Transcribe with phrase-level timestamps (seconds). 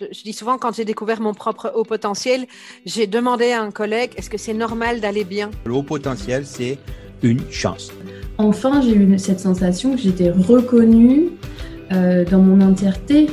[0.00, 2.46] Je, dis souvent, quand j'ai découvert mon propre haut potentiel,
[2.84, 5.52] j'ai demandé à un collègue, est-ce que c'est normal d'aller bien?
[5.64, 6.78] Le haut potentiel, c'est
[7.22, 7.92] une chance.
[8.38, 11.30] Enfin, j'ai eu cette sensation que j'étais reconnue
[11.92, 13.28] euh, dans mon entièreté.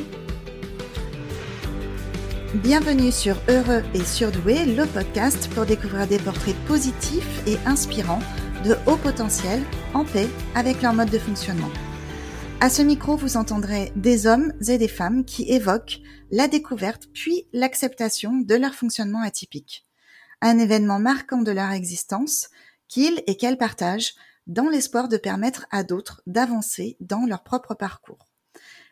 [2.54, 8.22] Bienvenue sur Heureux et Surdoué, le podcast pour découvrir des portraits positifs et inspirants
[8.66, 9.62] de haut potentiel
[9.96, 11.70] en paix avec leur mode de fonctionnement.
[12.64, 17.48] À ce micro, vous entendrez des hommes et des femmes qui évoquent la découverte puis
[17.54, 19.88] l'acceptation de leur fonctionnement atypique.
[20.42, 22.50] Un événement marquant de leur existence
[22.88, 24.14] qu'ils et qu'elles partagent
[24.46, 28.28] dans l'espoir de permettre à d'autres d'avancer dans leur propre parcours.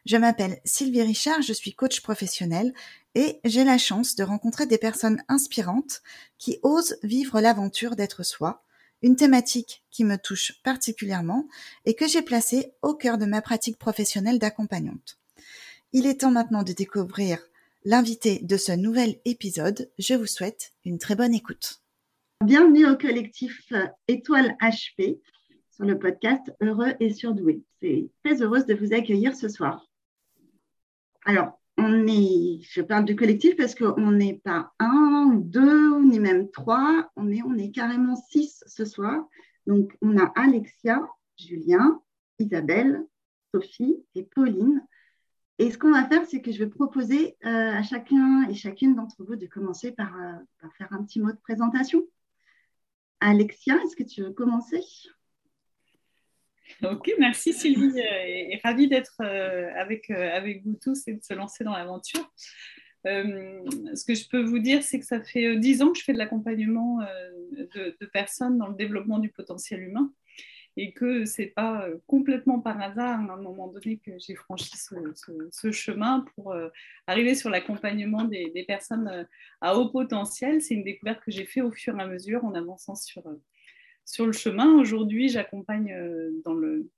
[0.03, 2.73] Je m'appelle Sylvie Richard, je suis coach professionnel
[3.13, 6.01] et j'ai la chance de rencontrer des personnes inspirantes
[6.39, 8.63] qui osent vivre l'aventure d'être soi,
[9.01, 11.47] une thématique qui me touche particulièrement
[11.85, 15.19] et que j'ai placée au cœur de ma pratique professionnelle d'accompagnante.
[15.93, 17.39] Il est temps maintenant de découvrir
[17.85, 19.89] l'invité de ce nouvel épisode.
[19.97, 21.81] Je vous souhaite une très bonne écoute.
[22.43, 23.71] Bienvenue au collectif
[24.07, 25.19] Étoile HP
[25.71, 27.63] sur le podcast Heureux et Surdoué.
[27.81, 29.87] C'est très heureuse de vous accueillir ce soir.
[31.25, 36.51] Alors, on est, je parle du collectif parce qu'on n'est pas un, deux, ni même
[36.51, 39.25] trois, on est, on est carrément six ce soir.
[39.65, 41.01] Donc, on a Alexia,
[41.37, 42.01] Julien,
[42.39, 43.05] Isabelle,
[43.53, 44.83] Sophie et Pauline.
[45.57, 48.95] Et ce qu'on va faire, c'est que je vais proposer euh, à chacun et chacune
[48.95, 52.03] d'entre vous de commencer euh, par, faire un petit mot de présentation.
[53.19, 54.81] Alexia, est-ce que tu veux commencer?
[56.83, 61.23] Ok, merci Sylvie, euh, et, ravie d'être euh, avec, euh, avec vous tous et de
[61.23, 62.31] se lancer dans l'aventure.
[63.05, 66.13] ce que je peux vous dire, c'est que ça fait dix ans que je fais
[66.13, 66.99] de l'accompagnement
[67.51, 70.11] de, personnes dans le développement du potentiel humain
[70.77, 74.71] et que ce n'est pas complètement par hasard à un moment donné que j'ai franchi
[75.51, 76.53] ce, chemin pour
[77.07, 79.27] arriver sur l'accompagnement des, personnes
[79.61, 80.61] à haut potentiel.
[80.61, 83.23] C'est une découverte que j'ai fait au fur et à mesure en avançant sur
[84.09, 84.73] sur le chemin.
[84.79, 86.89] Aujourd'hui, j'accompagne euh, dans le,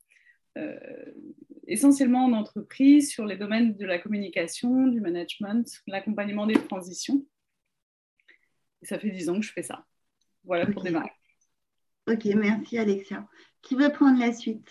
[0.57, 0.79] euh,
[1.67, 7.25] essentiellement en entreprise sur les domaines de la communication, du management, l'accompagnement des transitions.
[8.81, 9.85] Et ça fait dix ans que je fais ça.
[10.45, 11.11] Voilà pour démarrer.
[12.09, 13.27] Ok, merci Alexia.
[13.61, 14.69] Qui veut prendre la suite?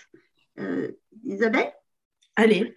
[0.58, 0.92] Euh,
[1.24, 1.72] Isabelle?
[2.36, 2.74] Allez.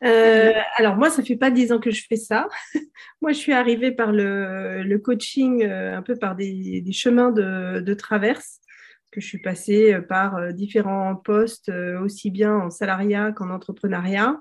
[0.00, 2.48] alors moi, ça fait pas dix ans que je fais ça.
[3.22, 8.60] moi, je suis arrivée par le, coaching, un peu par des, chemins de, de, traverse
[9.10, 13.50] que je suis passée euh, par euh, différents postes, euh, aussi bien en salariat qu'en
[13.50, 14.40] entrepreneuriat.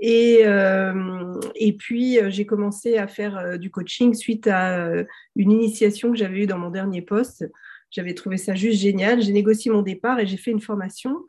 [0.00, 0.42] Et,
[1.54, 4.90] et puis, j'ai commencé à faire du coaching suite à
[5.36, 7.48] une initiation que j'avais eue dans mon dernier poste.
[7.90, 9.22] J'avais trouvé ça juste génial.
[9.22, 11.24] J'ai négocié mon départ et j'ai fait une formation.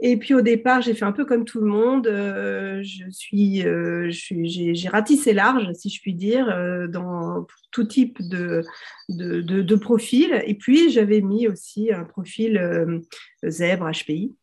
[0.00, 2.06] Et puis au départ, j'ai fait un peu comme tout le monde.
[2.06, 7.84] Euh, je suis, euh, j'ai ratissé large, si je puis dire, euh, dans pour tout
[7.84, 8.62] type de,
[9.08, 10.40] de, profil.
[10.46, 13.02] Et puis j'avais mis aussi un profil
[13.44, 14.36] zèbre HPI.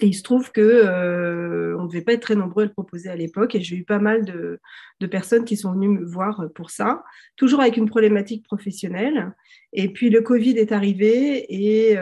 [0.00, 3.08] Et il se trouve que on ne devait pas être très nombreux à le proposer
[3.08, 4.58] à l'époque, et j'ai eu pas mal de,
[5.06, 7.04] personnes qui sont venues me voir pour ça,
[7.36, 9.32] toujours avec une problématique professionnelle.
[9.72, 11.96] Et puis le Covid est arrivé, et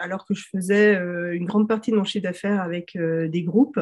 [0.00, 3.42] alors que je faisais euh, une grande partie de mon chiffre d'affaires avec euh, des
[3.42, 3.80] groupes,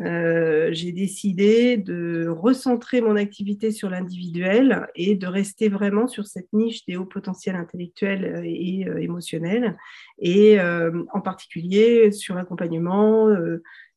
[0.00, 6.52] euh, j'ai décidé de recentrer mon activité sur l'individuel et de rester vraiment sur cette
[6.52, 9.76] niche des hauts potentiels intellectuels et émotionnels,
[10.18, 13.28] et en particulier sur l'accompagnement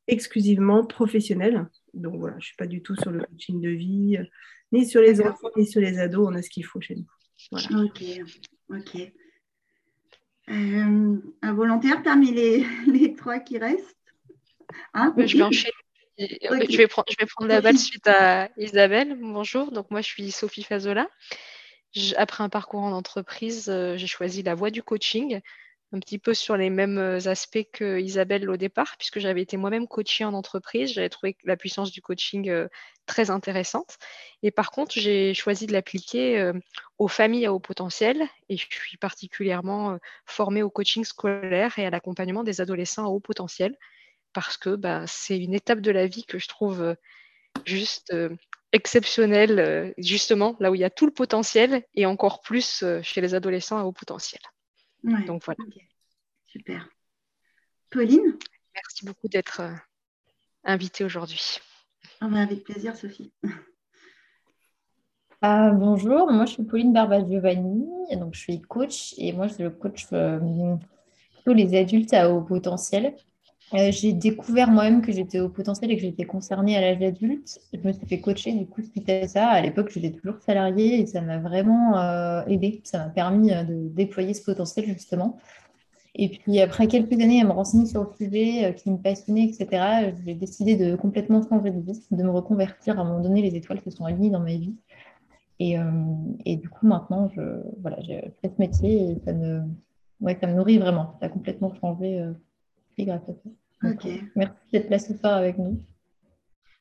[0.07, 1.67] exclusivement professionnel.
[1.93, 4.17] Donc voilà, je ne suis pas du tout sur le coaching de vie,
[4.71, 7.07] ni sur les enfants, ni sur les ados, on a ce qu'il faut chez nous.
[7.51, 8.03] Ok,
[8.69, 9.11] ok.
[10.49, 13.95] Euh, un volontaire parmi les, les, trois qui restent
[14.93, 15.73] hein, Je vais enchaîner.
[16.17, 19.17] Je, vais prendre, je vais prendre la balle suite à Isabelle.
[19.21, 21.07] Bonjour, donc moi je suis Sophie Fazola.
[22.17, 25.39] Après un parcours en entreprise, euh, j'ai choisi la voie du coaching
[25.91, 29.57] un petit peu sur les mêmes euh, aspects que Isabelle au départ, puisque j'avais été
[29.57, 30.93] moi-même coachée en entreprise.
[30.93, 32.67] J'avais trouvé la puissance du coaching euh,
[33.07, 33.97] très intéressante.
[34.43, 36.53] Et par contre, j'ai choisi de l'appliquer euh,
[36.99, 41.89] aux familles à haut potentiel et je suis particulièrement formée au coaching scolaire et à
[41.89, 43.75] l'accompagnement des adolescents à haut potentiel
[44.33, 46.95] parce que bah, c'est une étape de la vie que je trouve
[47.65, 48.15] juste
[48.73, 53.33] exceptionnelle, justement là où il y a tout le potentiel et encore plus chez les
[53.33, 54.41] adolescents à haut potentiel.
[55.03, 55.57] Donc voilà.
[56.51, 56.89] Super.
[57.91, 58.37] Pauline?
[58.73, 59.75] Merci beaucoup d'être euh,
[60.63, 61.59] invitée aujourd'hui.
[62.21, 63.31] Ah bah, avec plaisir, Sophie.
[65.41, 67.87] Ah, bonjour, moi je suis Pauline Barba-Giovanni,
[68.17, 70.75] donc je suis coach et moi je coach euh,
[71.33, 73.15] plutôt les adultes à haut potentiel.
[73.71, 77.57] j'ai découvert moi-même que j'étais au potentiel et que j'étais concernée à l'âge adulte.
[77.71, 79.47] Je me suis fait coacher du coup suite à ça.
[79.47, 82.81] À l'époque, j'étais toujours salariée et ça m'a vraiment aidé.
[82.83, 85.39] Ça m'a permis de déployer ce potentiel justement.
[86.15, 89.43] Et puis après quelques années à me renseigner sur le sujet euh, qui me passionnait,
[89.43, 92.97] etc., j'ai décidé de complètement changer de vie, de me reconvertir.
[92.97, 94.75] À un moment donné, les étoiles se sont alignées dans ma vie.
[95.59, 95.91] Et, euh,
[96.45, 97.41] et du coup, maintenant, je,
[97.81, 99.61] voilà, j'ai fait ce métier et ça me,
[100.21, 101.17] ouais, ça me nourrit vraiment.
[101.19, 102.33] Ça a complètement changé euh,
[102.97, 103.89] grâce à ça.
[103.91, 104.07] ok.
[104.35, 105.81] merci d'être là ce soir avec nous.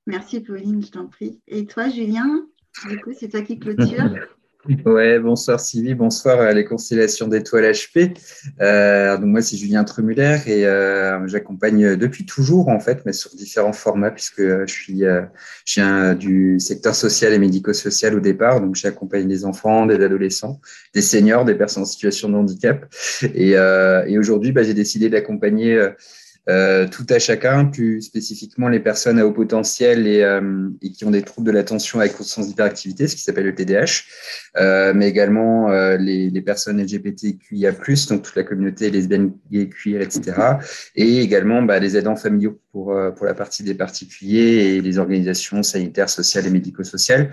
[0.06, 1.40] Merci Pauline, je t'en prie.
[1.46, 2.46] Et toi, Julien,
[2.88, 4.14] du coup, c'est toi qui clôture.
[4.66, 8.18] Ouais, bonsoir Sylvie, bonsoir à les constellations d'étoiles HP.
[8.60, 13.30] Euh, donc moi c'est Julien Tremuller et euh, j'accompagne depuis toujours en fait, mais sur
[13.36, 15.22] différents formats puisque je suis euh,
[15.64, 20.60] je du secteur social et médico-social au départ, donc j'accompagne des enfants, des adolescents,
[20.92, 22.84] des seniors, des personnes en situation de handicap.
[23.22, 25.88] Et, euh, et aujourd'hui, bah, j'ai décidé d'accompagner
[26.48, 31.10] euh, tout à chacun, plus spécifiquement les personnes à haut potentiel et, euh, qui ont
[31.10, 34.04] des troubles de l'attention avec conscience d'hyperactivité, ce qui s'appelle le TDAH,
[34.56, 40.32] euh, mais également euh, les, personnes LGBTQIA+, donc toute la communauté lesbienne, gay, queer, etc.,
[40.94, 45.62] et également bah, les aidants familiaux pour, pour la partie des particuliers et les organisations
[45.62, 47.30] sanitaires, sociales et médico-sociales.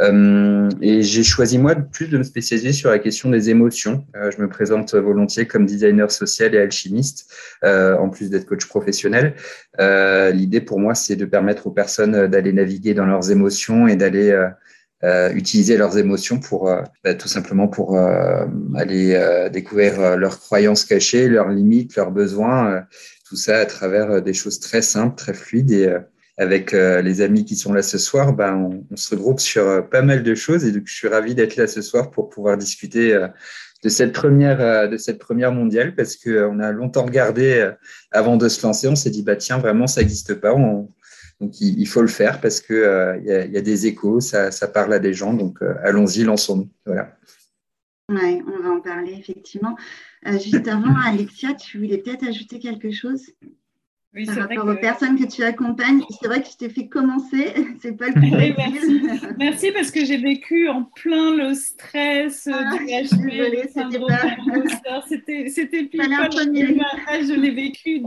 [0.00, 4.04] Euh, et j'ai choisi moi plus de me spécialiser sur la question des émotions.
[4.16, 7.32] Euh, je me présente volontiers comme designer social et alchimiste,
[7.64, 9.34] euh, en plus d'être coach professionnel.
[9.80, 13.96] Euh, l'idée pour moi, c'est de permettre aux personnes d'aller naviguer dans leurs émotions et
[13.96, 14.36] d'aller
[15.34, 16.64] utiliser leurs émotions pour
[17.04, 17.98] bah, tout simplement pour
[18.74, 22.86] aller découvrir leurs croyances cachées, leurs limites, leurs besoins.
[23.28, 25.94] tout ça à travers des choses très simples, très fluides et
[26.36, 29.66] avec euh, les amis qui sont là ce soir, ben, on, on se regroupe sur
[29.66, 32.28] euh, pas mal de choses et donc je suis ravi d'être là ce soir pour
[32.28, 33.28] pouvoir discuter euh,
[33.84, 37.70] de cette première de cette première mondiale parce que on a longtemps regardé
[38.12, 40.88] avant de se lancer, on s'est dit bah tiens vraiment ça n'existe pas, on,
[41.38, 44.20] donc il, il, faut le faire parce que il y, a, y, a, des échos,
[44.20, 46.70] ça, ça, parle à des gens, donc allons-y, lançons-nous.
[46.86, 47.14] Voilà.
[48.10, 49.76] Ouais, on va en parler effectivement.
[50.24, 53.20] juste avant, Alexia, tu voulais peut-être ajouter quelque chose?
[54.14, 56.02] Oui, par rapport aux personnes que tu accompagnes.
[56.20, 57.52] C'est vrai que tu t'es fait commencer,
[57.82, 59.02] c'est pas le plus merci.
[59.38, 59.72] merci.
[59.72, 63.42] parce que j'ai vécu en plein le stress ah, du HP,
[65.08, 68.02] c'était c'était pile je l'ai vécu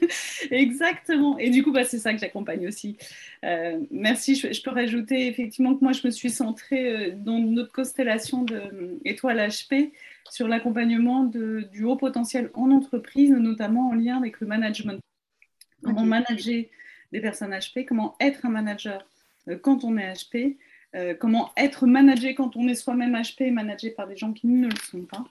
[0.50, 1.38] exactement.
[1.38, 2.96] Et du coup, bah, c'est ça que j'accompagne aussi.
[3.44, 4.34] Euh, merci.
[4.34, 8.44] Je, je, peux rajouter effectivement que moi, je me suis centrée euh, dans notre constellation
[9.04, 9.92] d'étoiles euh, HP
[10.30, 15.00] sur l'accompagnement du haut potentiel en entreprise, notamment en lien avec le management
[15.82, 16.64] comment manager
[17.12, 19.06] des personnes HP, comment être un manager
[19.48, 20.56] euh, quand on est HP,
[20.94, 24.68] euh, comment être managé quand on est soi-même HP, managé par des gens qui ne
[24.68, 25.24] le sont pas.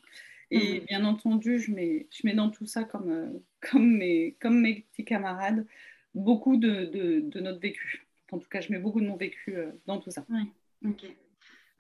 [0.50, 0.86] Et mhm.
[0.86, 3.30] bien entendu, je mets, je mets dans tout ça, comme, euh,
[3.72, 5.66] comme, mes, comme mes petits camarades,
[6.14, 8.06] beaucoup de, de, de, notre vécu.
[8.32, 9.56] En tout cas, je mets beaucoup de mon vécu
[9.88, 10.26] dans tout ça.
[10.30, 10.52] Oui,
[10.86, 11.04] ok.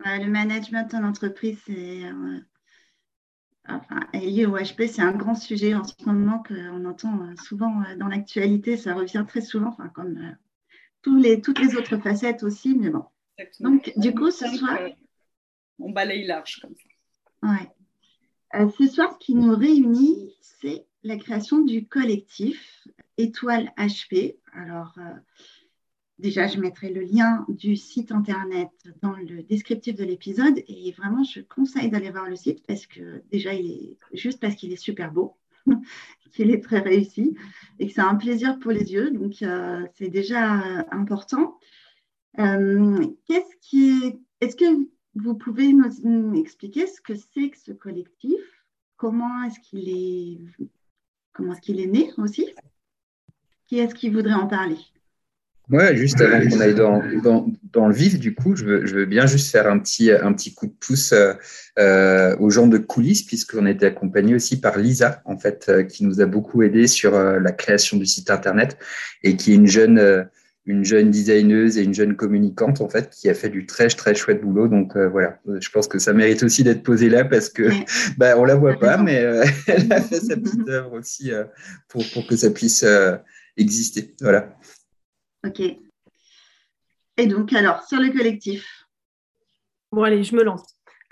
[0.05, 2.01] le management en entreprise, c'est
[3.67, 7.81] enfin, lié au HP, c'est un grand sujet en ce moment qu'on entend euh, souvent
[7.83, 8.77] euh, dans l'actualité.
[8.77, 10.31] Ça revient très souvent, enfin, comme euh,
[11.01, 13.05] tous les, toutes les autres facettes aussi, mais bon.
[13.59, 14.79] Donc, du coup, ce soir.
[15.79, 17.49] On balaye large comme ça.
[17.49, 18.69] Ouais.
[18.69, 22.87] ce soir, ce qui nous réunit, c'est la création du collectif
[23.17, 24.37] Étoile HP.
[24.53, 24.95] Alors,
[26.21, 28.69] Déjà, je mettrai le lien du site internet
[29.01, 33.23] dans le descriptif de l'épisode et vraiment, je conseille d'aller voir le site parce que
[33.31, 35.35] déjà, il est juste parce qu'il est super beau,
[36.31, 37.35] qu'il est très réussi
[37.79, 39.09] et que c'est un plaisir pour les yeux.
[39.09, 41.57] Donc, euh, c'est déjà euh, important.
[42.37, 47.71] Euh, qu'est-ce qui est, est-ce que vous pouvez nous, expliquer ce que c'est que ce
[47.71, 48.39] collectif?
[48.95, 50.37] Comment est-ce qu'il est,
[51.33, 52.47] comment est-ce qu'il est né aussi?
[53.65, 54.77] Qui est-ce qui voudrait en parler?
[55.71, 58.93] Ouais, juste avant qu'on aille dans, dans, dans, le vif, du coup, je veux, je
[58.93, 61.13] veux, bien juste faire un petit, un petit coup de pouce
[61.79, 65.83] euh, aux gens de coulisses, puisqu'on a été accompagné aussi par Lisa, en fait, euh,
[65.83, 68.77] qui nous a beaucoup aidé sur euh, la création du site internet
[69.23, 70.23] et qui est une jeune, euh,
[70.65, 74.13] une jeune designeuse et une jeune communicante, en fait, qui a fait du très, très
[74.13, 74.67] chouette boulot.
[74.67, 77.69] Donc voilà, je pense que ça mérite aussi d'être posé là parce que
[78.17, 79.15] bah, on la voit pas, mais
[79.67, 81.31] elle a fait sa petite œuvre aussi
[81.87, 82.85] pour, pour que ça puisse
[83.55, 84.13] exister.
[84.19, 84.53] Voilà.
[85.45, 85.59] Ok.
[87.17, 88.87] Et donc, alors, sur le collectif
[89.91, 90.77] Bon, allez, je me lance.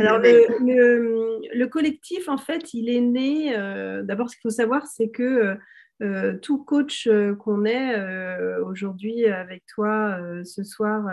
[0.00, 3.56] alors, le, collectif, en fait, il est né.
[3.56, 5.56] Euh, d'abord, ce qu'il faut savoir, c'est que
[6.02, 7.96] euh, tout coach euh, qu'on est
[8.60, 11.06] aujourd'hui avec toi ce soir,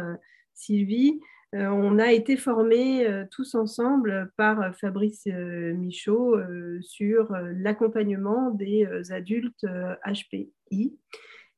[0.54, 1.22] Sylvie,
[1.54, 6.38] on a été formés tous ensemble par Fabrice Michaud
[6.82, 9.66] sur l'accompagnement des adultes
[10.06, 10.98] HPI.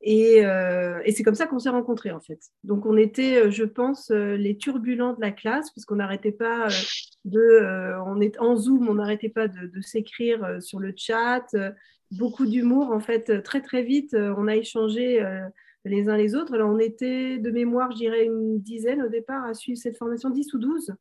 [0.05, 0.43] Et,
[1.15, 2.39] c'est comme ça qu'on s'est rencontrés en fait.
[2.63, 6.67] Donc on était, je pense, les turbulents de la classe, parce qu'on n'arrêtait pas
[7.25, 11.45] de, on est en Zoom, on n'arrêtait pas de, de s'écrire sur le chat,
[12.11, 13.41] beaucoup d'humour en fait.
[13.43, 15.23] Très très vite, on a échangé
[15.85, 16.53] les uns les autres.
[16.53, 20.29] Alors, on était de mémoire, je dirais, une dizaine au départ à suivre cette formation,
[20.29, 20.93] 10 ou 12.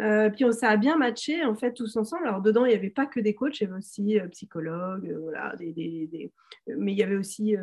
[0.00, 2.26] Euh, puis ça a bien matché en fait tous ensemble.
[2.26, 5.08] Alors dedans il n'y avait pas que des coachs, il y avait aussi euh, psychologues,
[5.10, 6.32] euh, voilà, des,
[6.66, 7.56] mais il y avait aussi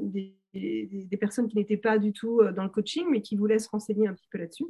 [0.00, 0.36] des,
[1.20, 4.14] personnes qui n'étaient pas du tout dans le coaching, mais qui voulaient se renseigner un
[4.14, 4.66] petit peu là-dessus.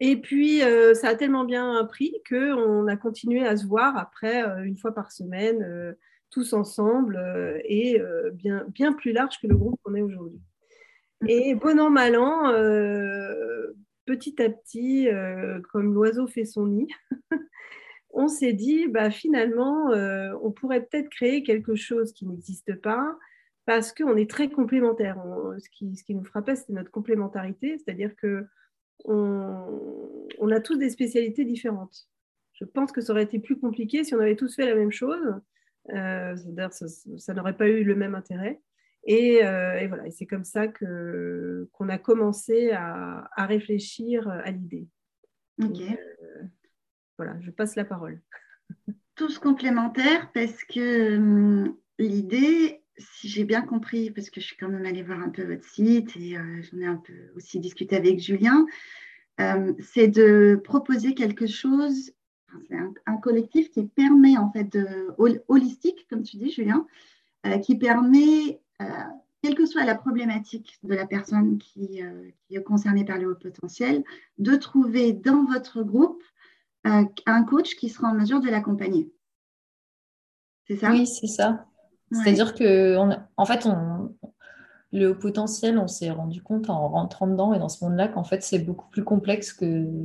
[0.00, 0.60] Et puis
[0.94, 5.12] ça a tellement bien pris qu'on a continué à se voir après une fois par
[5.12, 5.96] semaine
[6.34, 10.40] tous ensemble euh, et euh, bien, bien plus large que le groupe qu'on est aujourd'hui.
[11.28, 13.72] Et bon an, mal an, euh,
[14.06, 15.08] petit à petit,
[15.72, 16.88] comme l'oiseau fait son nid,
[18.10, 19.90] on s'est dit, bah, finalement,
[20.42, 23.16] on pourrait peut-être créer quelque chose qui n'existe pas
[23.66, 25.16] parce qu'on est très complémentaires.
[25.58, 28.46] ce, qui, nous frappait, c'était notre complémentarité, c'est-à-dire que
[29.06, 32.08] on, on, a tous des spécialités différentes.
[32.52, 34.92] Je pense que ça aurait été plus compliqué si on avait tous fait la même
[34.92, 35.40] chose
[35.92, 36.36] euh,
[37.18, 38.60] ça, n'aurait pas eu le même intérêt.
[39.06, 44.88] Et, euh, voilà, et c'est comme ça que, qu'on a commencé à, réfléchir à l'idée.
[45.62, 45.80] Ok.
[45.80, 46.42] Euh,
[47.18, 48.20] voilà, je passe la parole.
[49.14, 54.68] Tous complémentaires parce que hum, l'idée, si j'ai bien compris, parce que je suis quand
[54.68, 58.20] même allée voir un peu votre site et j'en ai un peu aussi discuté avec
[58.20, 58.66] Julien,
[59.80, 62.12] c'est de proposer quelque chose
[63.06, 65.14] un, collectif qui permet, en fait, de,
[65.48, 66.86] holistique, comme tu dis, Julien,
[67.46, 68.20] euh, qui permet,
[68.50, 68.63] euh,
[69.42, 73.34] quelle que soit la problématique de la personne qui, euh, est concernée par le haut
[73.34, 74.04] potentiel,
[74.38, 76.22] de trouver dans votre groupe
[76.84, 79.10] un coach qui sera en mesure de l'accompagner.
[80.66, 80.90] C'est ça?
[80.90, 81.66] Oui, c'est ça.
[82.12, 82.98] C'est-à-dire que,
[83.36, 84.14] en fait, on,
[84.92, 88.22] le haut potentiel, on s'est rendu compte en rentrant dedans et dans ce monde-là qu'en
[88.22, 90.04] fait, c'est beaucoup plus complexe que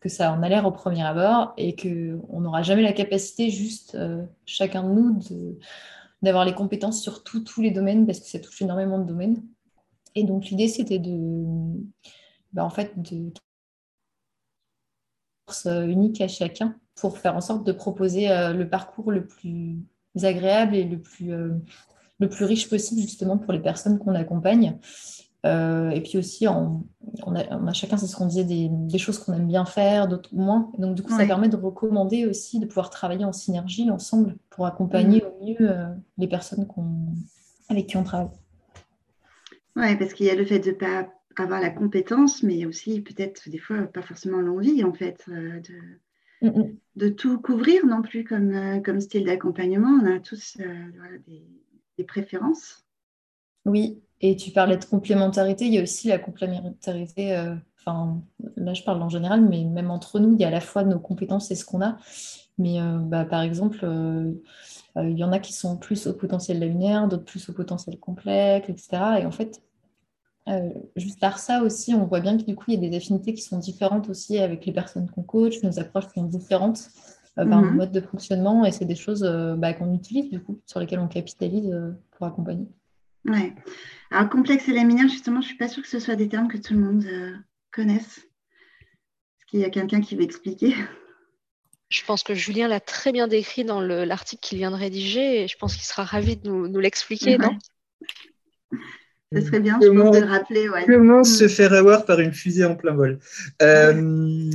[0.00, 3.94] que ça en a l'air au premier abord et qu'on n'aura jamais la capacité, juste
[3.94, 5.18] euh, chacun de nous,
[6.24, 9.42] d'avoir les compétences sur tous les domaines parce que ça touche énormément de domaines.
[10.14, 11.44] Et donc l'idée, c'était de,
[12.52, 13.32] bah, en fait, de
[15.66, 19.78] unique à chacun pour faire en sorte de proposer euh, le parcours le plus
[20.22, 21.50] agréable et le plus, euh,
[22.18, 24.78] le plus riche possible justement pour les personnes qu'on accompagne.
[25.44, 26.84] Euh, et puis aussi, on,
[27.34, 30.72] a, chacun, c'est ce qu'on disait, des, choses qu'on aime bien faire, d'autres moins.
[30.78, 34.66] donc, du coup, ça permet de recommander aussi de pouvoir travailler en synergie ensemble pour
[34.66, 35.24] accompagner mm.
[35.26, 35.86] au mieux euh,
[36.16, 36.66] les personnes
[37.68, 38.30] avec qui on travaille.
[39.76, 43.00] Oui, parce qu'il y a le fait de ne pas avoir la compétence, mais aussi
[43.00, 46.76] peut-être des fois pas forcément l'envie, en fait, euh, de, mm, mm.
[46.96, 50.00] de, tout couvrir non plus comme, comme style d'accompagnement.
[50.02, 50.56] On a tous
[51.26, 51.44] des,
[51.98, 52.86] des préférences.
[53.66, 58.22] Oui, et tu parlais de complémentarité, il y a aussi la complémentarité, euh, enfin
[58.56, 60.82] là je parle en général, mais même entre nous, il y a à la fois
[60.82, 61.98] nos compétences et ce qu'on a.
[62.56, 64.32] Mais euh, bah, par exemple, euh,
[64.96, 68.70] il y en a qui sont plus au potentiel laminaire, d'autres plus au potentiel complexe,
[68.70, 69.02] etc.
[69.20, 69.60] Et en fait,
[70.96, 73.34] juste par ça aussi, on voit bien que du coup, il y a des affinités
[73.34, 76.88] qui sont différentes aussi avec les personnes qu'on coach, nos approches sont différentes
[77.34, 77.76] par nos mhm.
[77.76, 79.22] modes de fonctionnement, et c'est des choses
[79.58, 81.76] bah, qu'on utilise du coup, sur lesquelles on capitalise
[82.12, 82.68] pour accompagner.
[83.26, 83.54] Ouais.
[84.10, 86.48] Alors, complexe et laminaire, justement, je ne suis pas sûre que ce soit des termes
[86.48, 87.34] que tout le monde euh,
[87.70, 88.18] connaisse.
[88.18, 90.74] Est-ce qu'il y a quelqu'un qui veut expliquer?
[91.88, 95.48] Je pense que Julien l'a très bien décrit dans l'article qu'il vient de rédiger et
[95.48, 97.56] je pense qu'il sera ravi de nous, l'expliquer, non?
[99.32, 100.68] Ce serait bien, je pense, de le rappeler.
[100.86, 101.24] Comment mm.
[101.24, 103.18] se faire avoir par une fusée en plein vol?
[103.62, 103.92] Euh,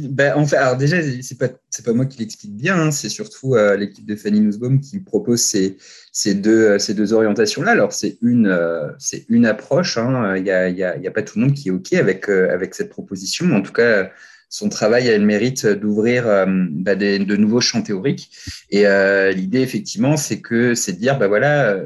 [0.09, 1.49] ben, en fait, Alors déjà, ce n'est pas,
[1.83, 5.41] pas moi qui l'explique bien, hein, c'est surtout euh, l'équipe de Fanny Nussbaum qui propose
[5.41, 5.77] ces,
[6.11, 7.71] ces deux, ces deux orientations-là.
[7.71, 10.35] Alors, c'est une, euh, c'est une approche, hein.
[10.37, 12.29] il n'y a, y a, y a, pas tout le monde qui est OK avec,
[12.29, 14.11] euh, avec cette proposition, en tout cas,
[14.49, 18.31] son travail a le mérite d'ouvrir euh, bah, de nouveaux champs théoriques.
[18.71, 21.77] Et euh, l'idée, effectivement, c'est que c'est de dire, bah voilà,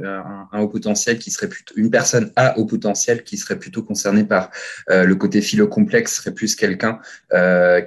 [0.51, 4.23] un, haut potentiel qui serait plutôt une personne à haut potentiel qui serait plutôt concernée
[4.23, 4.49] par
[4.89, 6.99] euh, le côté philo-complexe serait plus quelqu'un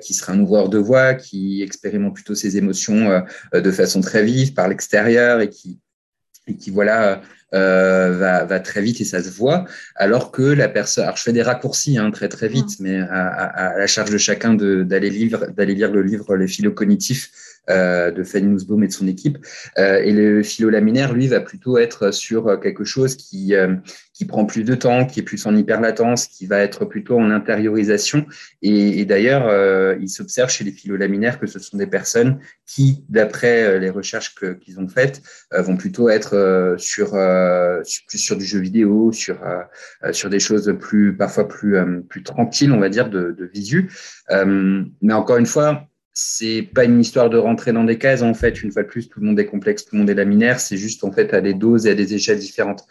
[0.03, 4.53] qui serait un ouvreur de voix, qui expérimente plutôt ses émotions de façon très vive
[4.55, 5.79] par l'extérieur et qui
[6.49, 7.23] et qui voilà
[7.55, 11.23] euh, va, va, très vite et ça se voit, alors que la personne, alors je
[11.23, 15.11] fais des raccourcis hein, très très vite, mais à, à, la charge de chacun d'aller
[15.11, 17.31] lire, d'aller lire le livre Les philo cognitifs
[17.71, 19.39] euh, de Fanny Nussbaum et de son équipe.
[19.79, 23.75] Euh, et le philo laminaire, lui, va plutôt être sur quelque chose qui, euh,
[24.17, 27.31] qui prend plus de temps, qui est plus en hyperlatence, qui va être plutôt en
[27.31, 28.25] intériorisation.
[28.63, 33.65] Et, d'ailleurs, euh, il s'observe chez les phylolaminaires que ce sont des personnes qui, d'après
[33.65, 35.21] euh, les recherches qu'ils ont faites,
[35.53, 37.11] euh, vont plutôt être sur,
[38.09, 39.39] plus sur du jeu vidéo, sur,
[40.13, 41.77] sur des choses plus parfois plus,
[42.09, 43.91] plus tranquilles, on va dire, de, de visu.
[44.31, 45.87] mais encore une fois,
[46.19, 48.63] c'est pas une histoire de rentrer dans des cases en fait.
[48.63, 50.61] Une fois de plus, tout le monde est complexe, tout le monde est laminaire.
[50.61, 52.87] C'est juste en fait à des doses et à des échelles différentes.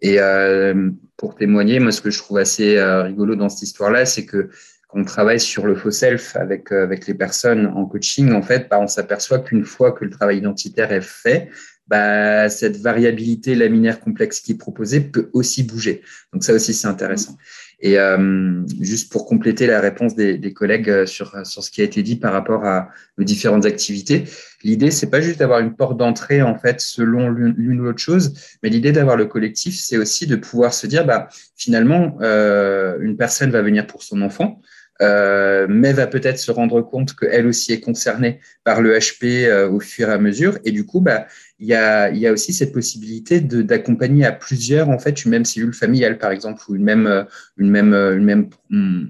[0.00, 4.06] Et euh, pour témoigner, moi, ce que je trouve assez euh, rigolo dans cette histoire-là,
[4.06, 4.50] c'est que
[4.86, 8.42] quand on travaille sur le faux self avec euh, avec les personnes en coaching, en
[8.42, 11.50] fait, bah, on s'aperçoit qu'une fois que le travail identitaire est fait,
[11.88, 16.02] bah, cette variabilité laminaire complexe qui est proposée peut aussi bouger.
[16.32, 17.36] Donc ça aussi, c'est intéressant.
[17.80, 21.80] Et euh, juste pour compléter la réponse des, des, collègues euh, sur, sur ce qui
[21.80, 24.24] a été dit par rapport à aux différentes activités,
[24.64, 28.34] l'idée c'est pas juste d'avoir une porte d'entrée en fait selon l'une ou l'autre chose,
[28.62, 33.16] mais l'idée d'avoir le collectif, c'est aussi de pouvoir se dire bah finalement euh, une
[33.16, 34.60] personne va venir pour son enfant.
[35.00, 39.68] Euh, mais va peut-être se rendre compte qu'elle aussi est concernée par le HP euh,
[39.68, 40.58] au fur et à mesure.
[40.64, 41.26] Et du coup, bah,
[41.60, 45.44] il y a, y a aussi cette possibilité d'accompagner à plusieurs en fait une même
[45.44, 47.24] cellule familiale par exemple ou une même euh,
[47.58, 49.04] une même une même hmm,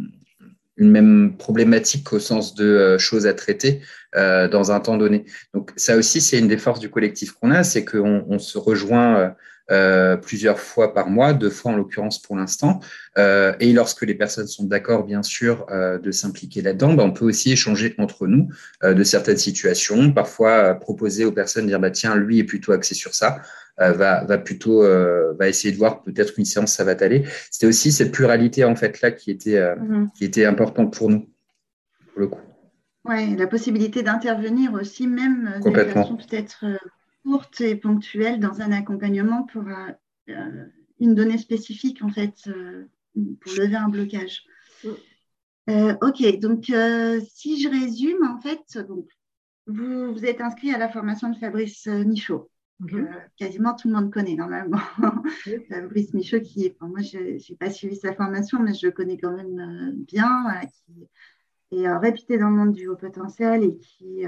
[0.77, 3.81] une même problématique au sens de choses à traiter
[4.15, 5.25] dans un temps donné.
[5.53, 8.59] Donc ça aussi c'est une des forces du collectif qu'on a, c'est qu'on on se
[8.59, 9.35] rejoint
[9.71, 12.81] euh, plusieurs fois par mois, deux fois en l'occurrence pour l'instant.
[13.19, 17.13] Euh, et lorsque les personnes sont d'accord, bien sûr, euh, de s'impliquer là-dedans, ben, on
[17.13, 18.49] peut aussi échanger entre nous
[18.83, 23.15] de certaines situations, parfois proposer aux personnes dire bah, tiens, lui est plutôt axé sur
[23.15, 23.43] ça.
[23.79, 27.25] va, va plutôt va essayer de voir peut-être une séance ça va t'aller.
[27.51, 30.09] C'était aussi cette pluralité en fait là qui était mm-hmm.
[30.17, 31.29] qui était importante pour nous
[32.13, 32.41] pour le coup.
[33.05, 36.65] Ouais, la possibilité d'intervenir aussi même façon peut-être
[37.29, 39.93] courte et ponctuelle dans un accompagnement pour euh,
[40.31, 40.65] euh,
[40.99, 44.45] une donnée spécifique, en fait, euh, pour lever un blocage.
[44.87, 49.07] ok, donc si je résume, en fait, donc,
[49.67, 52.51] vous, vous êtes inscrit à la formation de Fabrice Michaud.
[52.81, 53.09] Mhm.
[53.37, 54.79] quasiment tout le monde connaît normalement.
[55.69, 59.37] Fabrice Michaud, qui moi, je n'ai pas suivi sa formation, mais je le connais quand
[59.37, 60.31] même bien,
[61.69, 64.25] qui est réputé dans le monde du haut potentiel et qui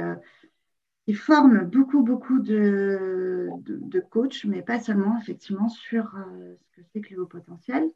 [1.14, 7.00] forme beaucoup, beaucoup de, de, coachs, mais pas seulement, effectivement, sur euh, ce que c'est
[7.00, 7.88] que le haut potentiel.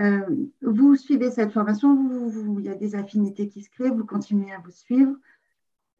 [0.00, 0.20] Euh,
[0.62, 4.60] vous suivez cette formation, il y a des affinités qui se créent, vous continuez à
[4.60, 5.14] vous suivre.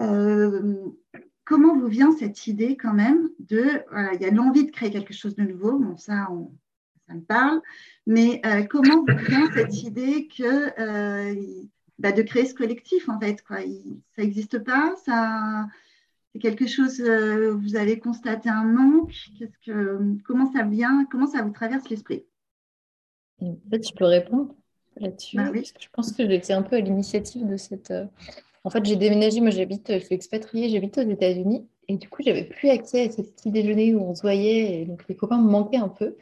[0.00, 0.76] Euh,
[1.44, 3.82] comment vous vient cette idée quand même de,
[4.14, 6.28] il y a l'envie de créer quelque chose de nouveau, bon ça,
[7.06, 7.60] ça me parle,
[8.06, 10.70] mais comment vous vient cette idée que,
[11.98, 15.66] bah, de créer ce collectif en fait, quoi, ça n'existe pas, ça
[16.32, 19.12] c'est quelque chose, euh, vous avez constaté un manque
[19.64, 22.24] que, Comment ça vient Comment ça vous traverse l'esprit?
[23.40, 24.54] En fait, je peux répondre
[24.96, 25.36] là-dessus.
[25.36, 27.90] Bah je pense que j'étais un peu à l'initiative de cette.
[27.90, 28.06] Euh,
[28.64, 31.66] en fait, j'ai déménagé, moi j'habite, je suis expatriée, j'habite aux États-Unis.
[31.88, 34.82] Et du coup, j'avais plus accès à ce petit déjeuner où on se voyait.
[34.82, 36.16] Et donc, les copains me manquaient un peu.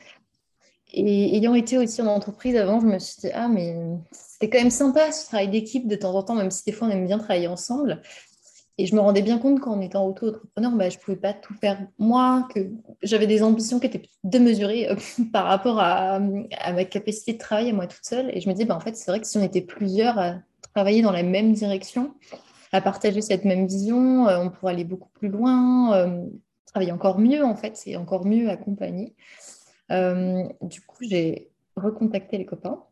[0.92, 3.77] Et ayant été aussi en entreprise avant, je me suis dit, ah, mais
[4.12, 6.88] c'était quand même sympa ce travail d'équipe de temps en temps, même si des fois
[6.88, 8.01] on aime bien travailler ensemble.
[8.80, 11.52] Et je me rendais bien compte qu'en étant auto-entrepreneur, bah, je ne pouvais pas tout
[11.54, 12.70] faire moi, que
[13.02, 14.96] j'avais des ambitions qui étaient démesurées euh,
[15.32, 18.30] par rapport à, ma capacité de travailler moi toute seule.
[18.32, 20.36] Et je me disais, bah, en fait, c'est vrai que si on était plusieurs à
[20.74, 22.14] travailler dans la même direction,
[22.70, 26.26] à partager cette même vision, euh, on pourrait aller beaucoup plus loin, euh,
[26.66, 29.16] travailler encore mieux, en fait, c'est encore mieux accompagné.
[29.90, 32.84] du coup, j'ai recontacté les copains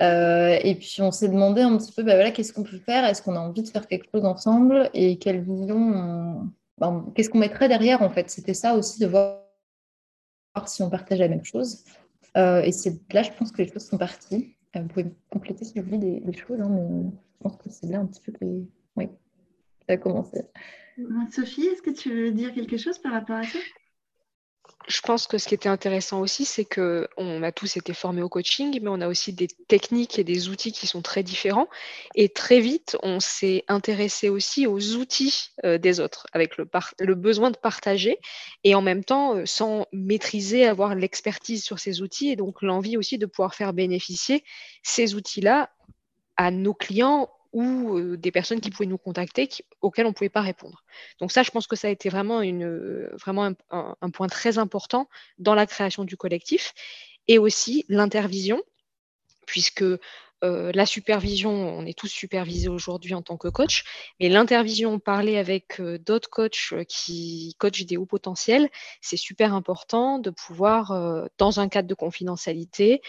[0.00, 3.04] euh, et puis on s'est demandé un petit peu, bah voilà, qu'est-ce qu'on peut faire?
[3.04, 4.90] Est-ce qu'on a envie de faire quelque chose ensemble?
[4.94, 8.30] Et quelle vision ben, Qu'est-ce qu'on mettrait derrière en fait?
[8.30, 9.38] C'était ça aussi de voir,
[10.66, 11.84] si on partage la même chose.
[12.36, 14.56] Euh, et c'est là, je pense que les choses sont parties.
[14.76, 17.86] Euh, vous pouvez compléter si vous voulez des, choses, hein, mais je pense que c'est
[17.86, 18.44] là un petit peu que
[18.96, 19.08] oui,
[19.86, 20.42] ça a commencé.
[21.30, 23.58] Sophie, est-ce que tu veux dire quelque chose par rapport à ça?
[24.88, 28.28] Je pense que ce qui était intéressant aussi, c'est qu'on a tous été formés au
[28.28, 31.68] coaching, mais on a aussi des techniques et des outils qui sont très différents.
[32.14, 37.14] Et très vite, on s'est intéressé aussi aux outils euh, des autres, avec le, le,
[37.14, 38.18] besoin de partager
[38.64, 42.96] et en même temps, euh, sans maîtriser, avoir l'expertise sur ces outils et donc l'envie
[42.96, 44.44] aussi de pouvoir faire bénéficier
[44.82, 45.70] ces outils-là
[46.36, 49.48] à nos clients ou euh, des personnes qui pouvaient nous contacter
[49.80, 50.84] auxquelles on ne pouvait pas répondre.
[51.20, 52.40] Donc ça, je pense que ça a été vraiment,
[53.22, 55.08] vraiment un, point très important
[55.38, 56.72] dans la création du collectif
[57.28, 58.62] et aussi l'intervision,
[59.46, 59.84] puisque
[60.42, 63.84] euh, la supervision, on est tous supervisés aujourd'hui en tant que coach,
[64.18, 69.54] mais l'intervision, parler avec euh, d'autres coachs euh, qui coachent des hauts potentiels, c'est super
[69.54, 73.02] important de pouvoir, dans un cadre de confidentialité,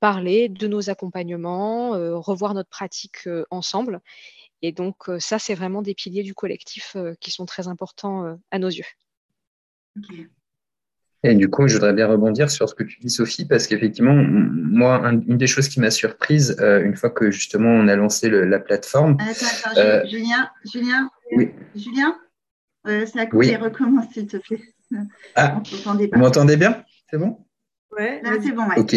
[0.00, 1.90] parler de nos accompagnements,
[2.20, 4.00] revoir notre pratique ensemble.
[4.62, 8.68] Et donc, ça, c'est vraiment des piliers du collectif qui sont très importants à nos
[8.68, 8.84] yeux.
[11.24, 14.14] Et du coup, je voudrais bien rebondir sur ce que tu dis, Sophie, parce qu'effectivement,
[14.14, 18.28] moi, une des choses qui m'a surprise, euh, une fois que justement on a lancé
[18.28, 19.16] la plateforme.
[19.20, 21.50] Attends, attends, euh, Julien, Julien, oui.
[21.76, 22.18] Julien,
[22.88, 24.62] euh, ça a coupé, recommence s'il te plaît.
[25.36, 26.84] Ah, vous m'entendez bien?
[27.08, 27.38] C'est bon?
[27.96, 28.66] Ouais, c'est bon.
[28.68, 28.78] Ouais.
[28.78, 28.96] Ok.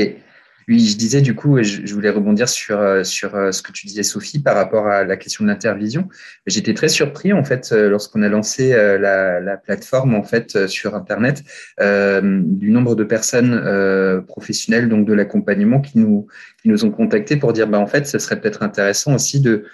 [0.68, 3.86] Oui, je disais du coup, je, voulais rebondir sur, euh, sur euh, ce que tu
[3.86, 6.10] disais, Sophie, par rapport à la question de l'intervision.
[6.48, 10.96] J'étais très surpris, en fait, euh, lorsqu'on a lancé la, la, plateforme, en fait, sur
[10.96, 11.44] Internet,
[11.82, 16.28] euh, du nombre de personnes euh, professionnelles, donc de l'accompagnement, qui nous,
[16.62, 19.66] qui nous ont contactés pour dire, bah, en fait, ce serait peut-être intéressant aussi de,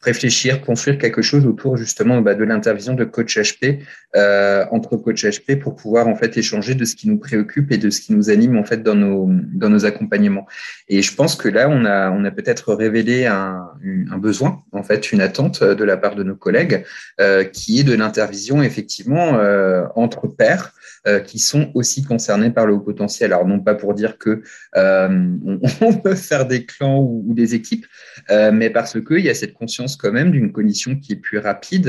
[0.00, 3.80] réfléchir, construire quelque chose autour justement bah, de l'intervision de coach HP
[4.16, 7.78] euh, entre coach HP pour pouvoir en fait échanger de ce qui nous préoccupe et
[7.78, 10.46] de ce qui nous anime en fait dans nos dans nos accompagnements.
[10.88, 13.70] Et je pense que là on a on a peut-être révélé un,
[14.10, 16.84] un besoin en fait une attente de la part de nos collègues
[17.20, 20.72] euh, qui est de l'intervision effectivement euh, entre pairs
[21.08, 23.32] euh, qui sont aussi concernés par le haut potentiel.
[23.32, 24.42] Alors non pas pour dire que
[24.76, 25.36] euh,
[25.80, 27.86] on, peut faire des clans ou, des équipes,
[28.30, 31.38] euh, mais parce qu'il y a cette conscience quand même d'une condition qui est plus
[31.38, 31.88] rapide,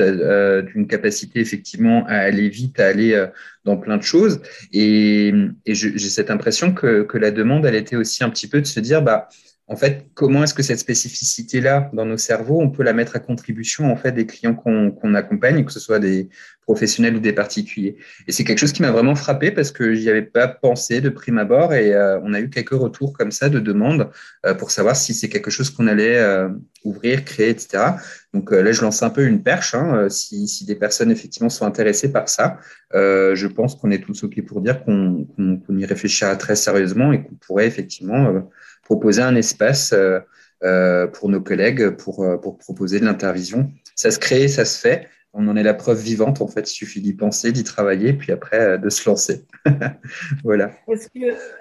[0.71, 3.25] d'une capacité effectivement à aller vite, à aller
[3.65, 4.41] dans plein de choses.
[4.71, 5.33] Et,
[5.65, 8.79] j'ai cette impression que, que la demande, elle était aussi un petit peu de se
[8.79, 9.27] dire, bah
[9.69, 13.19] en fait, comment est-ce que cette spécificité-là dans nos cerveaux, on peut la mettre à
[13.19, 16.27] contribution en fait des clients qu'on accompagne, que ce soit des
[16.63, 17.95] professionnels ou des particuliers?
[18.27, 21.09] Et c'est quelque chose qui m'a vraiment frappé parce que j'y avais pas pensé de
[21.09, 24.09] prime abord et euh, on a eu quelques retours comme ça de demandes
[24.43, 26.49] euh, pour savoir si c'est quelque chose qu'on allait euh,
[26.83, 27.83] ouvrir, créer, etc.
[28.33, 29.75] Donc là, je lance un peu une perche.
[29.75, 32.57] Hein, si, si, des personnes effectivement sont intéressées par ça,
[32.93, 35.27] je pense qu'on est tous ok pour dire qu'on
[35.69, 38.43] y réfléchira très sérieusement et qu'on pourrait effectivement
[38.89, 40.19] proposer un espace euh,
[40.63, 43.71] euh, pour nos collègues pour, euh, pour proposer de l'intervision.
[43.95, 45.07] Ça se crée, ça se fait.
[45.31, 46.41] On en est la preuve vivante.
[46.41, 49.45] En fait, il suffit d'y penser, d'y travailler, puis après de se lancer.
[50.43, 50.71] voilà.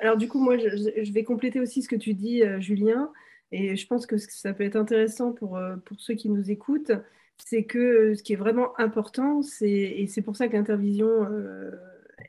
[0.00, 3.10] Alors du coup, moi, je, vais compléter aussi ce que tu dis, Julien.
[3.52, 6.92] Et je pense que ça peut être intéressant pour, pour ceux qui nous écoutent.
[7.36, 11.28] C'est que ce qui est vraiment important, c'est, et c'est pour ça que l'intervision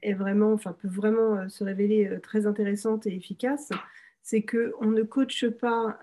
[0.03, 3.69] est vraiment, enfin, peut vraiment se révéler très intéressante et efficace,
[4.21, 5.97] c'est qu'on ne coache pas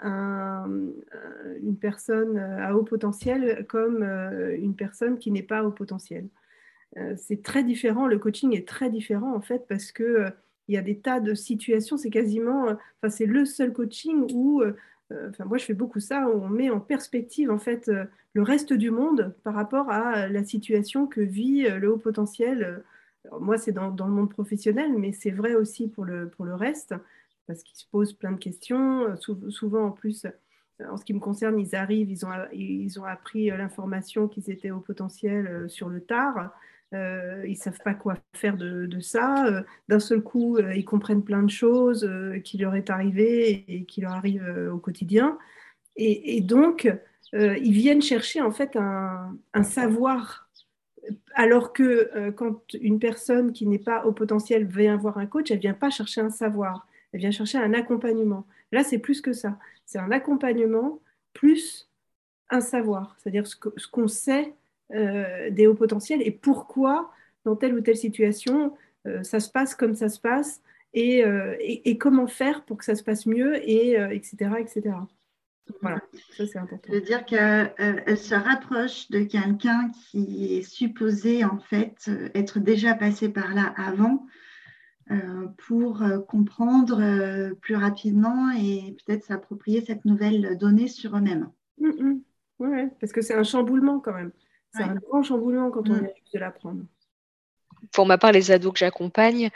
[1.62, 6.29] une personne à haut potentiel comme euh, une personne qui n'est pas au potentiel.
[6.96, 10.31] Euh, c'est très différent, le coaching est très différent en fait parce que euh,
[10.68, 14.64] il y a des tas de situations, c'est quasiment, enfin c'est le seul coaching où,
[15.29, 17.88] enfin moi je fais beaucoup ça, où on met en perspective en fait
[18.33, 22.83] le reste du monde par rapport à la situation que vit le haut potentiel.
[23.38, 26.57] moi c'est dans, dans, le monde professionnel, mais c'est vrai aussi pour le, pour le
[26.57, 26.96] reste
[27.46, 29.02] parce qu'ils se posent plein de questions.
[29.09, 32.98] Euh, souvent, en plus, euh, en ce qui me concerne, ils arrivent, ils ont, ils
[33.00, 36.52] ont appris euh, l'information qu'ils étaient au potentiel sur le tard.
[36.92, 39.64] ils ne savent pas quoi faire de, ça.
[39.88, 42.09] D'un seul coup, ils comprennent plein de choses
[42.44, 45.38] qui leur est arrivé et qui leur arrivent au quotidien.
[45.96, 46.90] Et, donc,
[47.32, 50.48] ils viennent chercher en fait un, un savoir.
[51.35, 55.59] Alors que quand une personne qui n'est pas au potentiel vient voir un coach, elle
[55.59, 58.46] ne vient pas chercher un savoir elle vient chercher un accompagnement.
[58.72, 59.58] Là, c'est plus que ça.
[59.84, 61.00] C'est un accompagnement
[61.32, 61.88] plus
[62.50, 64.54] un savoir, c'est-à-dire ce qu'on sait
[64.94, 67.10] euh, des hauts potentiels et pourquoi,
[67.44, 68.72] dans telle ou telle situation,
[69.06, 70.62] euh, ça se passe comme ça se passe
[70.96, 74.96] euh, et, comment faire pour que ça se passe mieux, et, etc., etc.
[75.82, 76.00] Voilà,
[76.36, 76.92] ça c'est important.
[76.92, 83.28] De dire qu'elle se rapproche de quelqu'un qui est supposé en fait être déjà passé
[83.28, 84.24] par là avant
[85.58, 91.50] pour euh, comprendre euh, plus rapidement et peut-être s'approprier cette nouvelle donnée sur eux-mêmes.
[91.78, 92.20] Mm, mm.
[92.58, 94.32] Oui, parce que c'est un chamboulement quand même.
[94.74, 96.00] C'est un grand chamboulement quand on mm.
[96.00, 96.82] vient de l'apprendre.
[97.92, 99.50] Pour ma part, les ados que j'accompagne,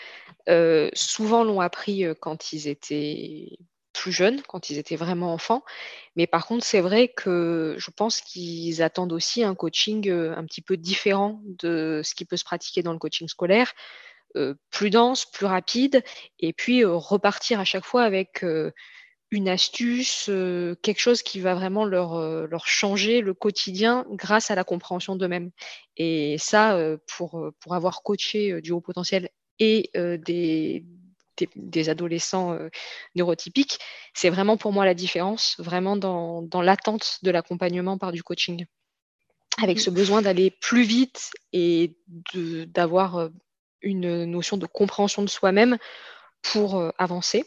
[0.94, 3.58] souvent l'ont appris quand ils étaient
[3.92, 5.64] plus jeunes, quand ils étaient vraiment enfants.
[6.14, 10.62] Mais par contre, c'est vrai que je pense qu'ils attendent aussi un coaching un petit
[10.62, 13.72] peu différent de ce qui peut se pratiquer dans le coaching scolaire.
[14.36, 16.04] Euh, plus dense, plus rapide,
[16.38, 18.70] et puis euh, repartir à chaque fois avec euh,
[19.32, 20.26] une astuce,
[20.82, 25.52] quelque chose qui va vraiment leur, leur changer le quotidien grâce à la compréhension d'eux-mêmes.
[25.96, 29.28] Et ça, pour, pour avoir coaché du haut potentiel
[29.60, 30.84] et des,
[31.54, 32.58] des, adolescents
[33.14, 33.78] neurotypiques,
[34.14, 38.66] c'est vraiment pour moi la différence, vraiment dans, dans l'attente de l'accompagnement par du coaching,
[39.62, 41.96] avec ce besoin d'aller plus vite et
[42.34, 43.30] d'avoir
[43.82, 45.78] une notion de compréhension de soi-même
[46.42, 47.44] pour avancer.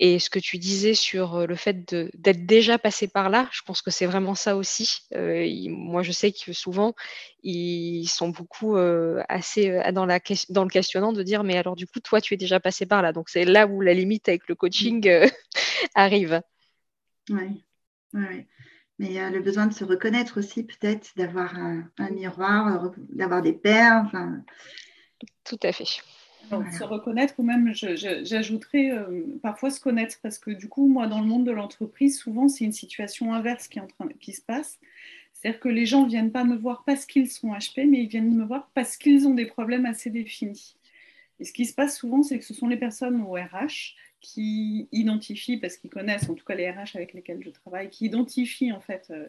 [0.00, 3.82] Et ce que tu disais sur le fait d'être déjà passé par là, je pense
[3.82, 5.02] que c'est vraiment ça aussi.
[5.12, 6.94] moi, je sais que souvent,
[7.42, 8.76] ils sont beaucoup
[9.28, 12.84] assez dans, le questionnant de dire, mais alors du coup, toi, tu es déjà passé
[12.86, 13.12] par là.
[13.12, 15.08] Donc, c'est là où la limite avec le coaching
[15.94, 16.42] arrive.
[17.30, 17.62] Oui,
[18.14, 18.48] ouais.
[18.98, 23.60] mais le besoin de se reconnaître aussi, peut-être, d'avoir un, miroir, d'avoir des.
[23.64, 24.42] Enfin...
[25.44, 26.02] Tout à fait.
[26.50, 31.20] Se reconnaître ou même j'ajouterais euh, parfois se connaître parce que du coup moi dans
[31.20, 34.42] le monde de l'entreprise souvent c'est une situation inverse qui, est en train, qui se
[34.42, 34.78] passe.
[35.32, 38.34] C'est-à-dire que les gens viennent pas me voir parce qu'ils sont HP mais ils viennent
[38.34, 40.76] me voir parce qu'ils ont des problèmes assez définis.
[41.40, 44.88] Et ce qui se passe souvent c'est que ce sont les personnes au RH qui
[44.92, 48.72] identifient parce qu'ils connaissent en tout cas les RH avec lesquels je travaille qui identifient
[48.72, 49.28] en fait euh,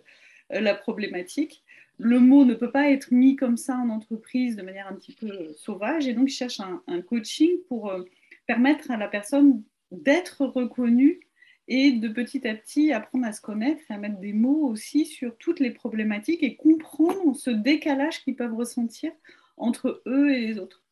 [0.50, 1.63] la problématique
[1.98, 5.14] le mot ne peut pas être mis comme ça en entreprise de manière un petit
[5.14, 8.04] peu sauvage et donc je cherche un, coaching pour euh,
[8.48, 11.20] permettre à la personne d'être reconnue
[11.68, 15.06] et de petit à petit apprendre à se connaître et à mettre des mots aussi
[15.06, 19.12] sur toutes les problématiques et comprendre ce décalage qu'ils peuvent ressentir
[19.56, 20.84] entre eux et les autres.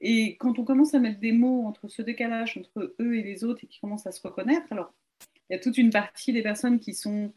[0.00, 3.44] Et quand on commence à mettre des mots entre ce décalage entre eux et les
[3.44, 4.92] autres et qui commencent à se reconnaître, alors
[5.48, 7.32] il y a toute une partie des personnes qui sont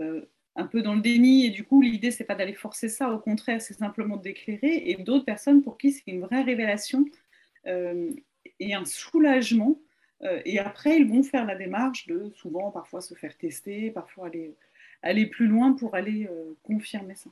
[0.00, 3.12] euh, un peu dans le déni et du coup l'idée c'est pas d'aller forcer ça,
[3.12, 7.04] au contraire c'est simplement d'éclairer et d'autres personnes pour qui c'est une vraie révélation
[7.66, 8.10] euh,
[8.58, 9.78] et un soulagement
[10.22, 14.26] euh, et après ils vont faire la démarche de souvent parfois se faire tester, parfois
[14.26, 14.54] aller,
[15.02, 17.30] aller plus loin pour aller euh, confirmer ça.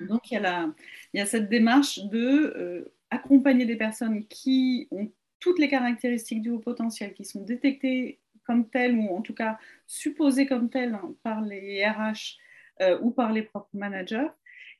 [0.00, 0.74] Donc il y, a la,
[1.12, 6.50] il y a cette démarche de accompagner des personnes qui ont toutes les caractéristiques du
[6.50, 11.14] haut potentiel, qui sont détectées comme telle, ou en tout cas supposée comme telle hein,
[11.22, 12.38] par les RH
[12.80, 14.28] euh, ou par les propres managers,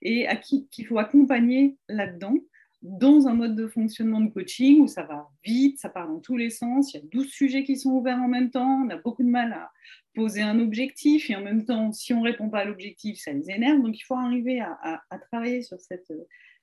[0.03, 2.37] et à qui qu'il faut accompagner là-dedans,
[2.83, 6.37] dans un mode de fonctionnement de coaching où ça va vite, ça part dans tous
[6.37, 8.97] les sens, il y a 12 sujets qui sont ouverts en même temps, on a
[8.97, 9.71] beaucoup de mal à
[10.15, 13.33] poser un objectif, et en même temps, si on ne répond pas à l'objectif, ça
[13.33, 16.13] les énerve, donc il faut arriver à, travailler sur cette,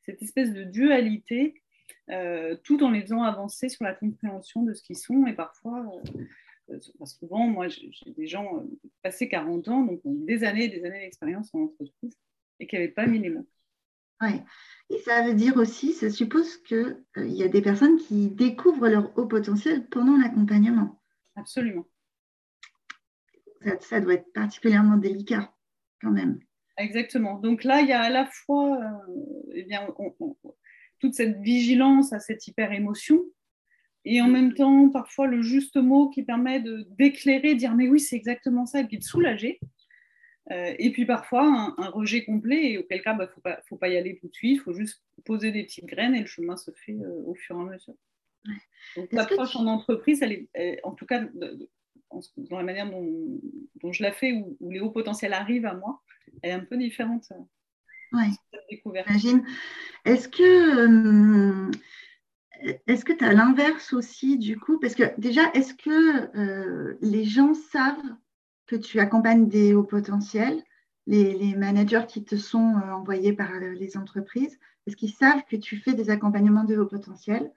[0.01, 1.61] cette espèce de dualité
[2.09, 5.85] euh, tout en les faisant avancer sur la compréhension de ce qu'ils sont et parfois
[5.93, 6.23] euh,
[7.05, 11.01] souvent, moi, j'ai des gens euh, passés 40 ans, donc des années et des années
[11.01, 12.17] d'expérience en entreprise
[12.59, 13.47] et qui n'avaient pas mis les mots.
[14.21, 14.41] Oui.
[14.89, 18.87] Et ça veut dire aussi, ça suppose qu'il euh, y a des personnes qui découvrent
[18.87, 21.01] leur haut potentiel pendant l'accompagnement.
[21.35, 21.85] Absolument.
[23.81, 25.53] Ça, doit être particulièrement délicat
[26.01, 26.39] quand même.
[26.77, 27.39] Exactement.
[27.39, 28.79] Donc là, il y a à la fois
[29.53, 29.87] eh bien,
[30.99, 33.23] toute cette vigilance à cette hyper-émotion
[34.09, 36.63] et en même temps, parfois, le juste mot qui permet
[36.97, 39.59] d'éclairer, dire mais oui, c'est exactement ça, et puis de soulager.
[40.49, 43.89] Euh, et puis parfois, un, rejet complet, et auquel cas, il bah, ne faut pas,
[43.89, 46.55] y aller tout de suite, il faut juste poser des petites graines et le chemin
[46.55, 47.95] se fait euh, au fur et à mesure.
[49.11, 51.25] l'approche en entreprise, elle est, en tout cas,
[52.37, 56.01] dans la manière dont, je la fais, où, les hauts potentiels arrivent à moi,
[56.41, 57.27] elle est un peu différente.
[58.13, 58.37] Oui,
[58.85, 59.43] j'imagine.
[60.05, 61.71] Est-ce que.
[62.65, 64.79] Euh, est-ce que tu as l'inverse aussi du coup?
[64.79, 68.15] Parce que déjà, est-ce que euh, les gens savent
[68.65, 70.63] que tu accompagnes des hauts potentiels,
[71.05, 75.77] les, managers qui te sont euh, envoyés par les entreprises Est-ce qu'ils savent que tu
[75.77, 77.51] fais des accompagnements de hauts potentiels?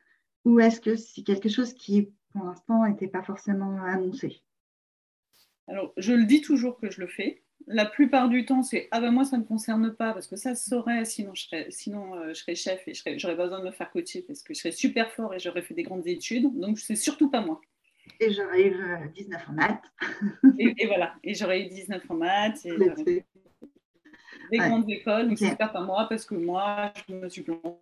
[0.45, 4.43] Ou est-ce que c'est quelque chose qui, pour l'instant, n'était pas forcément annoncé?
[5.67, 9.01] Alors, je le dis toujours que je le fais la plupart du temps, c'est ah
[9.01, 11.67] ben moi ça ne me concerne pas parce que ça se saurait, sinon je serais,
[11.71, 14.61] sinon, euh, je serais chef et j'aurais besoin de me faire coacher parce que je
[14.61, 16.59] serais super fort et j'aurais fait des grandes études.
[16.59, 17.61] Donc c'est surtout pas moi.
[18.19, 18.77] Et j'aurais eu
[19.15, 19.85] 19 en maths.
[20.59, 22.67] et, voilà, et j'aurais eu 19 en maths.
[22.67, 22.73] Et
[24.51, 27.79] des grandes écoles, donc c'est pas moi parce que moi je me suis plantée,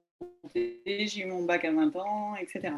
[0.55, 2.75] j'ai eu mon bac à 20 ans, etc.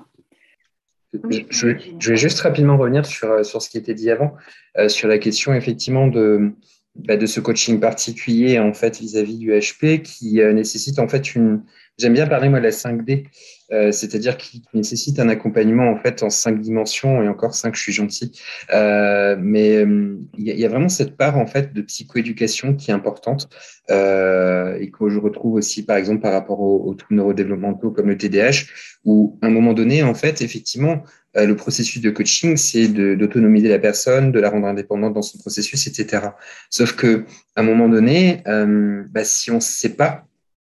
[1.12, 4.36] Je, vais juste rapidement revenir sur, sur ce qui était dit avant,
[4.76, 6.54] euh, sur la question effectivement de,
[6.96, 11.34] bah, de ce coaching particulier en fait vis-à-vis du HP qui euh, nécessite en fait
[11.34, 11.62] une
[12.00, 13.26] j'aime bien parler moi de la 5D
[13.72, 17.80] euh, c'est-à-dire qui nécessite un accompagnement en fait en cinq dimensions et encore cinq je
[17.82, 18.32] suis gentil
[18.72, 19.84] euh, mais
[20.38, 23.48] il y, a vraiment cette part en fait de psychoéducation qui est importante
[23.88, 28.66] et que je retrouve aussi par exemple par rapport aux, troubles neurodéveloppementaux comme le TDAH
[29.04, 31.04] où à un moment donné en fait effectivement
[31.36, 35.38] euh, le processus de coaching, c'est d'autonomiser la personne, de la rendre indépendante dans son
[35.38, 36.30] processus, etc.
[36.70, 40.26] Sauf que à un moment donné, euh, bah, si on ne sait pas,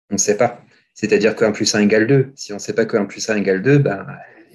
[0.10, 0.62] on ne sait pas.
[0.94, 2.32] C'est-à-dire que 1 plus 1 égale 2.
[2.36, 4.06] Si on ne sait pas que 1 plus 1 égale 2, bah,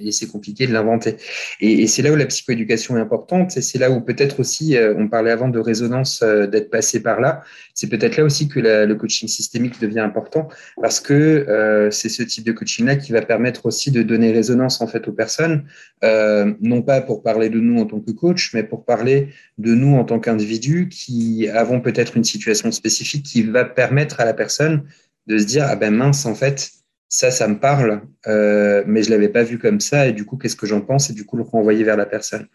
[0.00, 1.16] et c'est compliqué de l'inventer.
[1.60, 4.94] Et, c'est là où la psychoéducation est importante, et c'est là où peut-être aussi, euh,
[4.96, 7.42] on parlait avant de résonance, euh, d'être passé par là,
[7.74, 10.48] c'est peut-être là aussi que le coaching systémique devient important,
[10.80, 14.80] parce que euh, c'est ce type de coaching-là qui va permettre aussi de donner résonance
[14.80, 15.64] en fait aux personnes,
[16.02, 19.96] non pas pour parler de nous en tant que coach, mais pour parler de nous
[19.96, 24.84] en tant qu'individus qui avons peut-être une situation spécifique qui va permettre à la personne
[25.28, 26.70] de se dire, ah ben mince, en fait,
[27.08, 30.36] ça, ça me parle, euh, mais je l'avais pas vu comme ça, et du coup,
[30.36, 32.46] qu'est-ce que j'en pense, et du coup, le renvoyer vers la personne.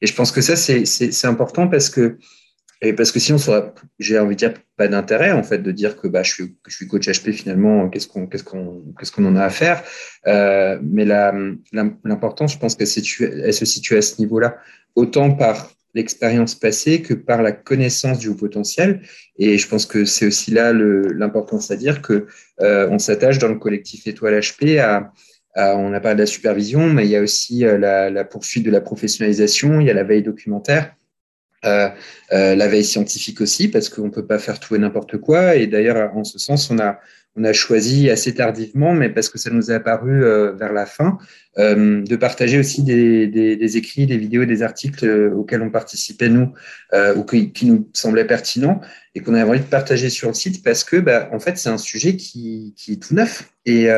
[0.00, 2.18] Et je pense que ça, c'est important parce que,
[2.80, 3.38] et parce que sinon,
[3.98, 6.76] j'ai envie de dire, pas d'intérêt, en fait, de dire que bah, je, suis, je
[6.76, 9.82] suis coach HP, finalement, qu'est-ce qu'on qu'est-ce qu'on qu'est-ce qu'on en a à faire.
[10.28, 14.58] Euh, mais l'important, je pense qu'elle se situe à ce niveau-là,
[14.94, 19.02] autant par l'expérience passée que par la connaissance du haut potentiel.
[19.36, 22.26] Et je pense que c'est aussi là l'importance à dire que
[22.60, 25.12] euh, on s'attache dans le collectif Étoile HP à,
[25.56, 28.70] on a parlé de la supervision, mais il y a aussi euh, la, poursuite de
[28.70, 30.94] la professionnalisation, il y a la veille documentaire.
[31.64, 31.90] Euh,
[32.30, 35.56] la veille scientifique aussi, parce qu'on ne peut pas faire tout et n'importe quoi.
[35.56, 37.00] Et d'ailleurs, en ce sens, on a,
[37.38, 40.86] on a choisi assez tardivement, mais parce que ça nous est apparu euh, vers la
[40.86, 41.18] fin,
[41.58, 46.52] euh, de partager aussi des, écrits, des vidéos, des articles euh, auxquels on participait nous,
[47.16, 48.80] ou qui, nous semblaient pertinents
[49.14, 51.68] et qu'on avait envie de partager sur le site parce que, bah, en fait, c'est
[51.68, 53.50] un sujet qui, est tout neuf.
[53.66, 53.88] Et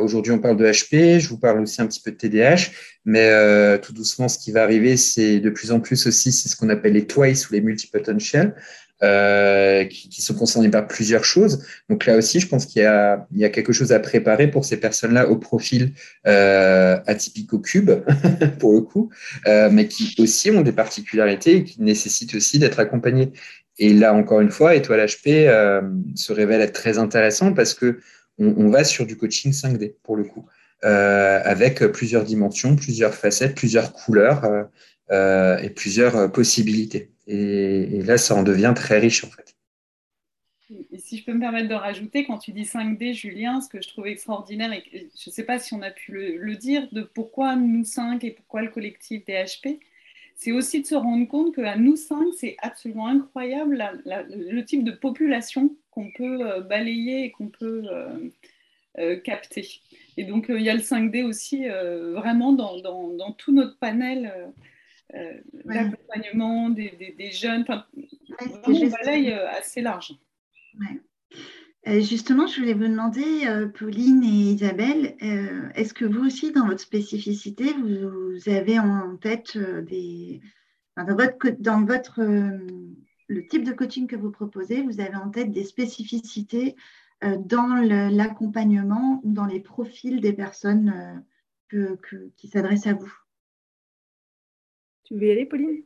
[0.00, 2.70] aujourd'hui, on parle de HP, je vous parle aussi un petit peu de TDAH,
[3.04, 6.56] mais tout doucement, ce qui va arriver, c'est de plus en plus aussi, c'est ce
[6.56, 8.54] qu'on appelle les twice ou les multipotential.
[9.04, 11.62] Euh, qui, sont concernés par plusieurs choses.
[11.90, 15.28] Donc là aussi, je pense qu'il y a, quelque chose à préparer pour ces personnes-là
[15.28, 15.92] au profil
[16.26, 17.90] euh, atypique au cube,
[18.58, 19.10] pour le coup,
[19.46, 23.32] euh, mais qui aussi ont des particularités et qui nécessitent aussi d'être accompagnés.
[23.78, 25.82] Et là, encore une fois, Étoile HP euh,
[26.14, 28.00] se révèle être très intéressant parce que
[28.38, 30.46] on, va sur du coaching 5D, pour le coup,
[30.82, 34.66] avec plusieurs dimensions, plusieurs facettes, plusieurs couleurs
[35.10, 37.10] et plusieurs possibilités.
[37.26, 39.56] Et, là, ça en devient très riche, en fait.
[40.98, 43.88] Si je peux me permettre de rajouter, quand tu dis 5D, Julien, ce que je
[43.88, 47.56] trouve extraordinaire, et je ne sais pas si on a pu le, dire, de pourquoi
[47.56, 49.78] nous 5 et pourquoi le collectif DHP,
[50.36, 54.90] c'est aussi de se rendre compte qu'à nous 5, c'est absolument incroyable le type de
[54.90, 58.08] population qu'on peut euh, balayer et qu'on peut euh,
[58.98, 59.80] euh, capter.
[60.16, 64.32] Et donc, il y a le 5D aussi vraiment dans, dans, tout notre panel
[65.12, 67.84] euh, l'accompagnement des, des, jeunes, enfin,
[68.66, 70.14] ouais, balaye euh, assez large.
[71.86, 73.22] Euh, justement, je voulais vous demander,
[73.78, 75.14] Pauline et Isabelle,
[75.74, 80.40] est-ce que vous aussi, dans votre spécificité, vous, avez en tête des.
[80.96, 82.22] dans votre, dans votre
[83.26, 86.76] le type de coaching que vous proposez, vous avez en tête des spécificités
[87.22, 87.74] dans
[88.10, 91.22] l'accompagnement ou dans les profils des personnes
[91.68, 93.23] qui s'adressent à vous?
[95.04, 95.82] Tu veux y aller, Pauline?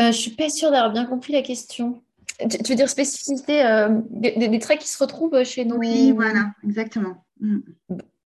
[0.00, 2.02] Euh, Je ne suis pas sûre d'avoir bien compris la question.
[2.38, 7.24] Tu, veux dire spécificité, euh, des, traits qui se retrouvent chez nous Oui, voilà, exactement.
[7.40, 7.58] Mm.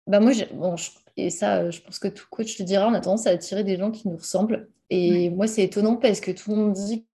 [0.07, 0.75] Bah moi, bon,
[1.17, 3.63] et ça, euh, je pense que tout coach te dira, on a tendance à attirer
[3.63, 4.69] des gens qui nous ressemblent.
[4.89, 7.05] Et moi, c'est étonnant parce que tout le monde dit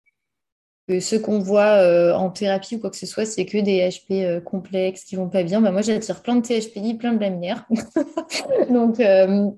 [0.87, 4.23] que qu'on voit euh, en thérapie ou quoi que ce soit, c'est que des HP
[4.23, 5.61] euh, complexes qui vont pas bien.
[5.61, 7.65] Bah, moi, j'attire plein de THPI, plein de laminaires.
[8.69, 9.49] donc, euh,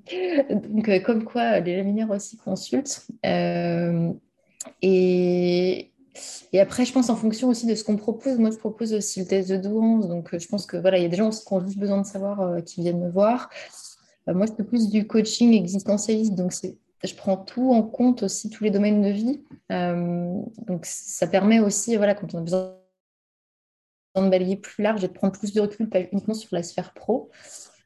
[0.49, 3.07] donc comme quoi, les laminaires aussi consultent.
[4.81, 5.91] Et,
[6.53, 8.37] et, après, je pense en fonction aussi de ce qu'on propose.
[8.37, 10.07] Moi, je propose aussi le test de douance.
[10.07, 12.05] Donc, je pense que voilà, il y a des gens qui ont juste besoin de
[12.05, 13.49] savoir qui viennent me voir.
[14.27, 16.35] moi, je fais plus du coaching existentialiste.
[16.35, 19.43] Donc, c'est je prends tout en compte aussi, tous les domaines de vie.
[19.71, 22.75] Euh, donc, ça permet aussi, voilà, quand on a besoin
[24.15, 26.93] de balayer plus large et de prendre plus de recul, pas uniquement sur la sphère
[26.93, 27.29] pro,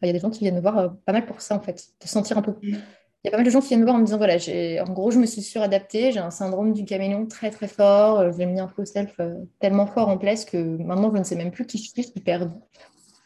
[0.01, 1.59] il y a des gens qui viennent me voir euh, pas mal pour ça, en
[1.59, 2.53] fait, de sentir un peu.
[2.61, 2.77] Il
[3.25, 4.93] y a pas mal de gens qui viennent me voir en me disant voilà, en
[4.93, 8.45] gros, je me suis suradaptée, j'ai un syndrome du caméléon très très fort, euh, j'ai
[8.45, 9.19] mis un faux self
[9.59, 12.11] tellement fort en place que maintenant, je ne sais même plus qui je suis, je
[12.11, 12.55] suis perdue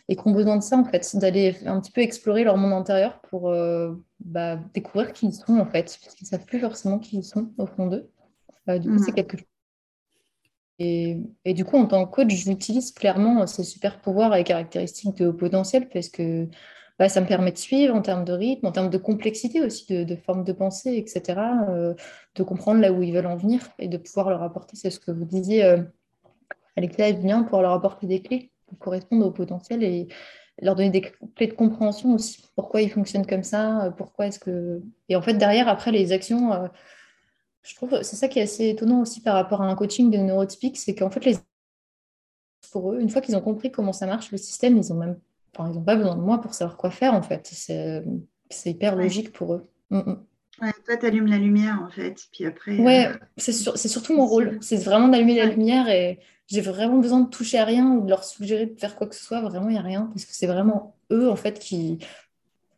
[0.10, 2.74] et qui ont besoin de ça, en fait, d'aller un petit peu explorer leur monde
[2.74, 6.60] intérieur pour euh, bah, découvrir qui ils sont, en fait, parce qu'ils ne savent plus
[6.60, 8.10] forcément qui ils sont au fond d'eux.
[8.70, 9.48] Euh, du coup, c'est quelque chose.
[10.80, 15.18] Et, et, du coup, en tant que coach, j'utilise clairement ces super pouvoirs et caractéristiques
[15.18, 16.48] de haut potentiel parce que
[17.00, 19.86] bah, ça me permet de suivre en termes de rythme, en termes de complexité aussi,
[19.92, 21.40] de, de forme de pensée, etc.,
[21.70, 21.94] euh,
[22.36, 25.00] de comprendre là où ils veulent en venir et de pouvoir leur apporter, c'est ce
[25.00, 25.82] que vous disiez, euh,
[26.76, 30.08] Alexia bien pour leur apporter des clés correspondre au potentiel et
[30.62, 31.02] leur donner des
[31.36, 32.46] clés de compréhension aussi.
[32.56, 34.82] Pourquoi ils fonctionnent comme ça, euh, pourquoi est-ce que...
[35.10, 36.68] Et en fait, derrière, après, les actions, euh,
[37.64, 40.18] je trouve, c'est ça qui est assez étonnant aussi par rapport à un coaching de
[40.18, 41.38] neurotypique, c'est qu'en fait, les
[42.72, 45.20] pour eux, une fois qu'ils ont compris comment ça marche, le système, ils ont même,
[45.56, 47.48] enfin, ils n'ont pas besoin de moi pour savoir quoi faire, en fait.
[47.48, 48.04] C'est
[48.70, 49.70] hyper logique pour eux.
[49.92, 50.26] Mm, mm.
[50.86, 52.28] toi, tu allumes la lumière, en fait.
[52.32, 52.80] Puis après.
[52.80, 54.58] Ouais, c'est surtout mon rôle.
[54.62, 58.10] C'est vraiment d'allumer la lumière et j'ai vraiment besoin de toucher à rien ou de
[58.10, 59.42] leur suggérer de faire quoi que ce soit.
[59.42, 60.06] Vraiment, il n'y a rien.
[60.08, 62.00] Parce que c'est vraiment eux, en fait, qui,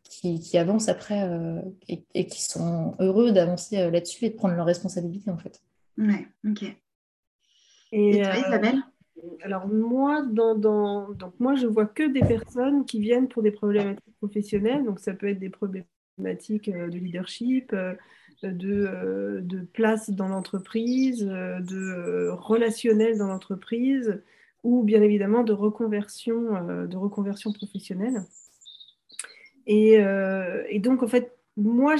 [0.04, 4.66] qui, avancent après euh, et, qui sont heureux d'avancer euh, là-dessus et de prendre leurs
[4.66, 5.60] responsabilités, en fait.
[5.98, 6.64] Ouais, ok.
[7.92, 8.82] Et, toi, Isabelle?
[9.42, 14.16] alors moi, dans, donc moi, je vois que des personnes qui viennent pour des problématiques
[14.18, 14.84] professionnelles.
[14.84, 17.94] Donc ça peut être des problématiques euh, de leadership, euh,
[18.42, 24.20] de, euh, de place dans l'entreprise, de relationnel dans l'entreprise,
[24.64, 28.22] ou bien évidemment de reconversion, de reconversion professionnelle.
[29.66, 29.98] Et,
[30.80, 31.94] donc en fait, moi,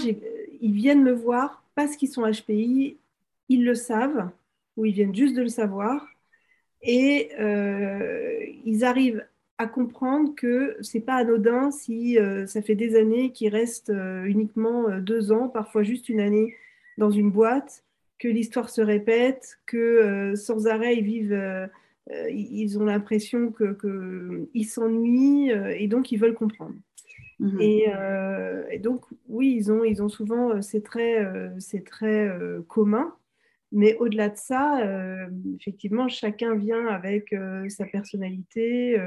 [0.61, 2.97] ils viennent me voir parce qu'ils sont HPI,
[3.49, 4.31] ils le savent,
[4.77, 6.07] ou ils viennent juste de le savoir
[6.87, 9.25] et euh, ils arrivent
[9.59, 14.25] à comprendre que c'est pas anodin si euh, ça fait des années qu'ils restent euh,
[14.25, 16.55] uniquement deux ans, parfois juste une année
[16.99, 17.85] dans une boîte,
[18.19, 21.69] que l'histoire se répète, que sans arrêt ils vivent,
[22.31, 26.75] ils ont l'impression qu'ils que s'ennuient et donc ils veulent comprendre.
[27.39, 27.61] Mmh.
[27.61, 27.87] Et,
[28.71, 31.29] et, donc oui, ils ont, ils ont souvent ces traits,
[31.59, 32.33] ces traits
[32.69, 33.15] communs.
[33.73, 35.29] Mais au-delà de ça, euh,
[35.59, 38.99] effectivement, chacun vient avec euh, sa personnalité.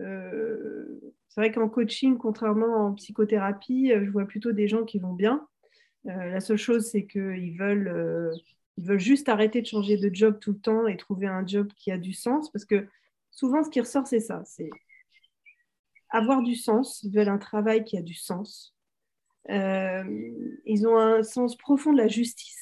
[0.00, 5.12] Euh, c'est vrai qu'en coaching, contrairement en psychothérapie, je vois plutôt des gens qui vont
[5.12, 5.46] bien.
[6.04, 8.32] la seule chose, c'est qu'ils veulent,
[8.78, 11.92] veulent juste arrêter de changer de job tout le temps et trouver un job qui
[11.92, 12.50] a du sens.
[12.50, 12.88] Parce que
[13.30, 14.42] souvent, ce qui ressort, c'est ça.
[14.44, 14.70] C'est
[16.08, 17.02] avoir du sens.
[17.04, 18.74] Ils veulent un travail qui a du sens.
[19.48, 22.60] ils ont un sens profond de la justice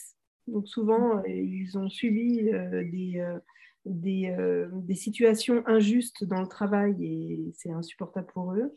[0.48, 3.38] donc souvent, euh, ils ont subi euh,
[3.88, 8.72] des, euh, des, situations injustes dans le travail et c'est insupportable pour eux.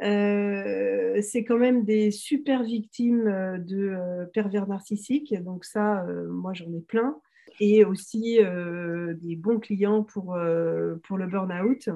[0.00, 3.24] c'est quand même des super victimes
[3.66, 5.34] de pervers narcissiques.
[5.42, 7.16] Donc ça, moi, j'en ai plein.
[7.60, 10.36] Et aussi des bons clients pour,
[11.04, 11.88] pour le burn-out.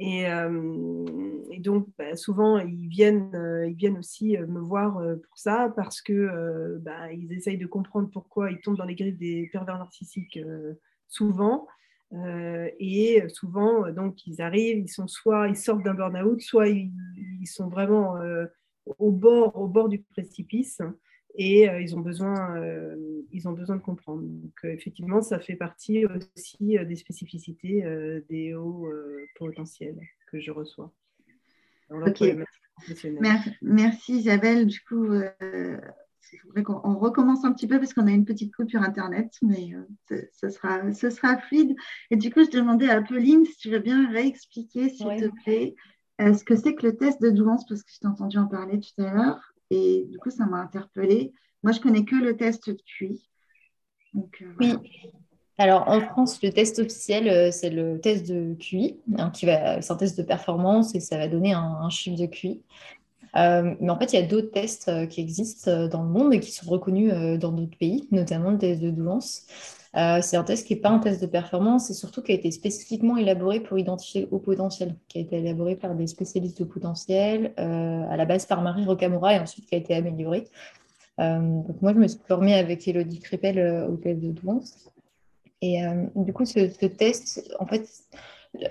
[0.00, 5.38] Euh, et, donc, bah, souvent, ils viennent, euh, ils viennent aussi euh, me voir pour
[5.38, 9.48] ça parce que bah, ils essayent de comprendre pourquoi ils tombent dans les griffes des
[9.52, 10.38] pervers narcissiques
[11.08, 11.66] souvent.
[12.14, 16.92] Et souvent, donc, ils arrivent, ils sont soit ils sortent d'un burn-out, soit ils,
[17.40, 18.16] ils, sont vraiment
[18.98, 20.80] au bord, au bord du précipice
[21.34, 24.22] et euh, ils, ont besoin, euh, ils ont besoin de comprendre.
[24.22, 27.84] Donc, euh, effectivement, ça fait partie aussi des spécificités
[28.28, 28.88] des hauts
[29.36, 29.98] potentiels
[30.30, 30.92] que je reçois.
[33.62, 34.66] Merci, Isabelle.
[34.66, 35.08] Du coup,
[36.68, 39.72] on recommence un petit peu parce qu'on a une petite coupure Internet, mais
[40.08, 41.74] ce, sera, ce sera fluide.
[42.10, 45.74] Et du coup, je demandais à Pauline si tu veux bien réexpliquer, s'il te plaît,
[46.18, 48.80] ce que c'est que le test de douance, parce que je t'ai entendu en parler
[48.80, 49.52] tout à l'heure.
[49.70, 51.32] Et du coup, ça m'a interpellée.
[51.62, 53.30] Moi, je connais que le test de QI.
[54.12, 54.74] Donc, euh, oui.
[55.58, 59.80] Alors, en France, le test officiel, euh, c'est le test de QI, hein, qui va,
[59.80, 62.62] c'est un test de performance et ça va donner un, chiffre de QI.
[63.36, 66.40] Euh, mais en fait, il y a d'autres tests qui existent dans le monde et
[66.40, 69.46] qui sont reconnus dans d'autres pays, notamment le test de douance.
[69.94, 72.34] Euh, c'est un test qui n'est pas un test de performance, et surtout qui a
[72.34, 76.66] été spécifiquement élaboré pour identifier au potentiel, qui a été élaboré par des spécialistes au
[76.66, 80.48] potentiel, euh, à la base par Marie Rocamora et ensuite qui a été amélioré.
[81.20, 84.90] Euh, donc moi, je me suis formée avec Elodie Crépel au test de douance.
[85.60, 85.80] Et
[86.16, 87.88] du coup, ce, test, en fait,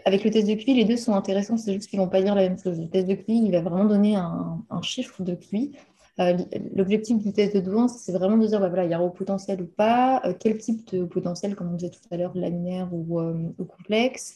[0.06, 2.22] avec le test de QI, les deux sont intéressants, c'est juste qu'ils ne vont pas
[2.22, 2.80] dire la même chose.
[2.80, 5.72] Le test de QI, il va vraiment donner un, un chiffre de QI.
[6.20, 6.38] Euh,
[6.76, 9.10] l'objectif du test de douance, c'est vraiment de dire, bah, voilà, il y a haut
[9.10, 12.90] potentiel ou pas, euh, quel type de potentiel, comme on disait tout à l'heure, laminaire
[12.94, 14.36] ou, euh, complexe,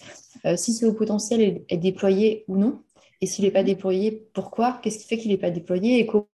[0.56, 2.82] si ce haut potentiel est, déployé ou non,
[3.22, 6.28] et s'il n'est pas déployé, pourquoi, qu'est-ce qui fait qu'il n'est pas déployé et comment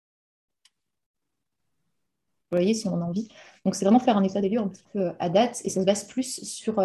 [2.51, 3.27] déployer si on en a envie?
[3.65, 5.81] Donc, c'est vraiment faire un état des lieux un petit peu à date, et ça
[5.81, 6.81] se base plus sur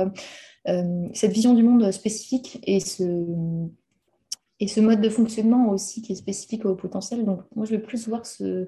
[1.12, 6.74] cette vision du monde spécifique et ce mode de fonctionnement aussi qui est spécifique au
[6.74, 7.24] potentiel.
[7.24, 8.66] Donc, moi, je vais plus voir ce,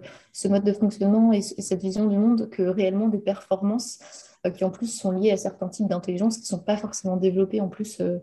[0.48, 3.98] mode de fonctionnement et, cette vision du monde que réellement des performances
[4.46, 7.16] euh, qui, en plus, sont liées à certains types d'intelligence qui ne sont pas forcément
[7.16, 8.18] développées, en plus, euh,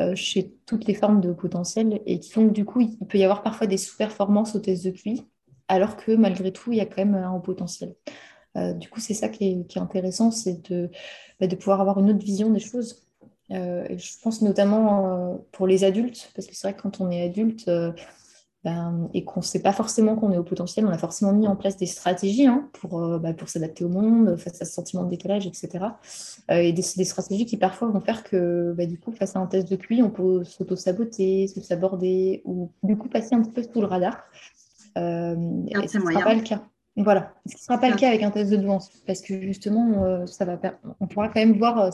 [0.00, 3.18] euh, chez toutes les formes de potentiel et qui font que, du coup, il peut
[3.18, 5.26] y avoir parfois des sous-performances au test de QI,
[5.68, 7.94] alors que, malgré tout, il y a quand même un haut potentiel.
[8.54, 10.90] Du coup, c'est ça qui est, intéressant, c'est de,
[11.40, 13.02] bah, de pouvoir avoir une autre vision des choses
[13.52, 17.10] euh, je pense notamment euh, pour les adultes, parce que c'est vrai que quand on
[17.10, 17.92] est adulte euh,
[18.64, 21.48] ben, et qu'on ne sait pas forcément qu'on est au potentiel, on a forcément mis
[21.48, 25.02] en place des stratégies hein, pour, bah, pour s'adapter au monde, face à ce sentiment
[25.02, 25.84] de décalage, etc.
[26.48, 29.46] et des, des, stratégies qui parfois vont faire que bah, du coup, face à un
[29.46, 33.62] test de QI, on peut s'auto-saboter, se saborder, ou du coup passer un petit peu
[33.64, 34.22] sous le radar.
[34.96, 35.34] Euh,
[35.66, 36.62] et ce ne sera pas le cas.
[36.96, 40.26] Voilà, ce ne sera pas le cas avec un test de douance, parce que justement,
[40.26, 40.60] ça va
[41.00, 41.90] on pourra quand même voir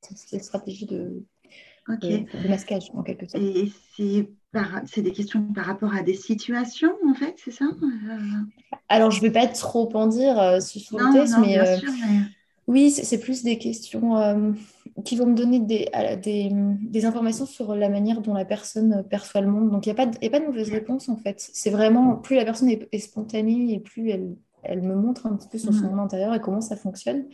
[0.00, 1.22] cette stratégie de,
[1.86, 3.44] de, masquage, en quelque sorte.
[3.44, 3.70] Et
[4.86, 7.66] c'est des questions par rapport à des situations, en fait, c'est ça
[8.88, 11.58] Alors, je ne vais pas trop en dire sur le test, mais,
[12.70, 14.52] oui, c'est plus des questions euh,
[15.04, 15.88] qui vont me donner des,
[16.22, 19.70] des, informations sur la manière dont la personne perçoit le monde.
[19.70, 21.36] Donc, il n'y a, a, pas de mauvaise réponse, en fait.
[21.38, 25.48] C'est vraiment, plus la personne est, spontanée et plus elle, elle, me montre un petit
[25.48, 25.90] peu sur son mmh.
[25.90, 27.24] monde intérieur et comment ça fonctionne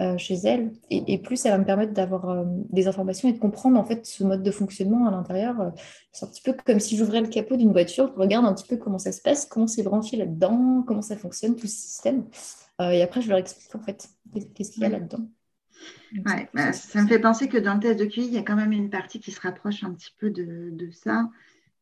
[0.00, 0.72] euh, chez elle.
[0.90, 4.06] Et, plus ça va me permettre d'avoir euh, des informations et de comprendre, en fait,
[4.06, 5.72] ce mode de fonctionnement à l'intérieur.
[6.12, 8.66] c'est un petit peu comme si j'ouvrais le capot d'une voiture, je regarde un petit
[8.66, 12.24] peu comment ça se passe, comment c'est branché là-dedans, comment ça fonctionne, tout ce système.
[12.80, 14.08] Euh, et après, je leur explique en fait
[14.54, 15.26] qu'est-ce qu'il y a là-dedans.
[16.26, 18.42] Ouais, bah, ça me fait penser que dans le test de QI, il y a
[18.42, 21.28] quand même une partie qui se rapproche un petit peu de, de ça.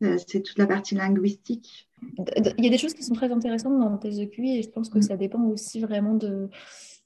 [0.02, 1.88] Euh, c'est toute la partie linguistique.
[2.36, 4.62] Il y a des choses qui sont très intéressantes dans le test de QI et
[4.62, 5.02] je pense que mm.
[5.02, 6.48] ça dépend aussi vraiment de,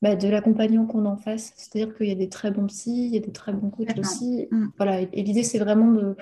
[0.02, 1.52] bah, de l'accompagnant qu'on en fasse.
[1.56, 3.98] C'est-à-dire qu'il y a des très bons psys, il y a des très bons coachs
[3.98, 4.48] aussi.
[4.50, 4.66] Mm.
[4.76, 6.16] Voilà, et, l'idée, c'est vraiment de.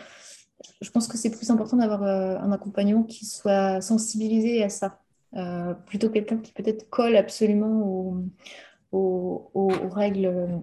[0.80, 5.00] Je pense que c'est plus important d'avoir euh, un accompagnant qui soit sensibilisé à ça.
[5.36, 8.20] Euh, plutôt quelqu'un qui peut-être colle absolument
[8.92, 10.62] aux, règles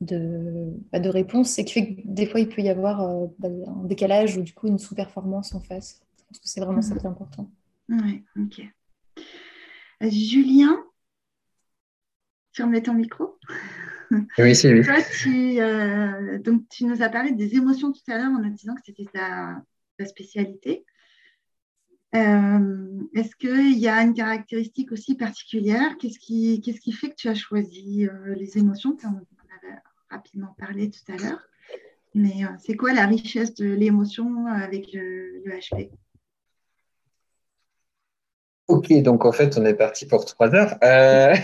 [0.00, 3.26] de, bah, de, réponse et qui fait que des fois il peut y avoir euh,
[3.38, 6.02] bah, un décalage ou du coup une sous-performance en face.
[6.18, 7.50] Je pense que c'est vraiment ça qui est important.
[7.88, 8.62] Oui, ok.
[10.02, 10.82] Euh, Julien,
[12.52, 13.38] tu remets ton micro
[14.38, 14.82] Oui, c'est.
[14.82, 15.58] Toi, tu,
[16.42, 19.10] donc, tu nous as parlé des émotions tout à l'heure en nous disant que c'était
[19.12, 19.62] ta,
[19.98, 20.84] ta spécialité.
[22.14, 25.96] Euh, est-ce qu'il y a une caractéristique aussi particulière?
[25.98, 28.96] Qu'est-ce qui, fait que tu as choisi euh, les émotions?
[29.04, 29.78] On en avait
[30.10, 31.42] rapidement parlé tout à l'heure.
[32.14, 35.90] Mais euh, c'est quoi la richesse de l'émotion avec le HP
[38.72, 40.76] Ok, donc en fait, on est parti pour trois heures.
[40.82, 41.34] Euh...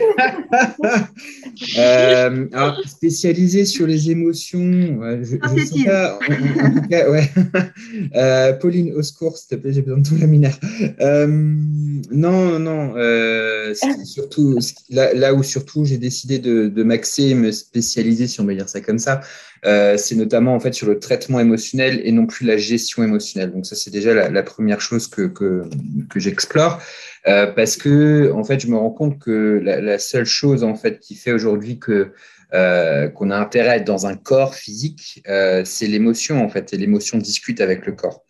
[1.78, 7.30] euh, alors, spécialisé sur les émotions, je, je sais pas, en, tout cas, ouais.
[8.16, 10.58] euh, Pauline, au secours, s'il te plaît, j'ai besoin de tout laminaire.
[11.02, 13.74] Euh, non, non, euh,
[14.04, 14.58] surtout
[14.88, 18.54] là, là, où surtout j'ai décidé de, de m'axer et me spécialiser, si on veut
[18.54, 19.20] dire ça comme ça,
[19.64, 23.52] euh, c'est notamment en fait sur le traitement émotionnel et non plus la gestion émotionnelle.
[23.52, 25.64] Donc ça, c'est déjà la, première chose que, que,
[26.08, 26.80] que j'explore.
[27.26, 30.74] Euh, parce que en fait, je me rends compte que la, la seule chose en
[30.74, 32.12] fait qui fait aujourd'hui que
[32.54, 36.72] euh, qu'on a intérêt à être dans un corps physique, euh, c'est l'émotion en fait,
[36.72, 38.24] et l'émotion discute avec le corps.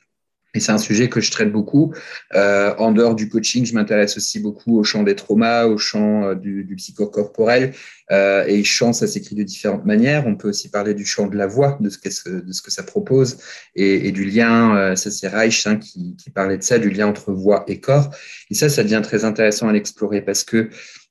[0.55, 1.95] Et c'est un sujet que je traite beaucoup.
[2.35, 6.25] Euh, en dehors du coaching, je m'intéresse aussi beaucoup au champ des traumas, au champ
[6.25, 7.75] euh, du, du psychocorporel.
[8.11, 10.27] Euh, et champ, ça s'écrit de différentes manières.
[10.27, 12.09] On peut aussi parler du champ de la voix, de ce que,
[12.41, 13.39] de ce que ça propose,
[13.75, 16.89] et, et du lien, euh, ça c'est Reich hein, qui, qui, parlait de ça, du
[16.89, 18.11] lien entre voix et corps.
[18.51, 20.71] Et ça, ça devient très intéressant à l'explorer parce que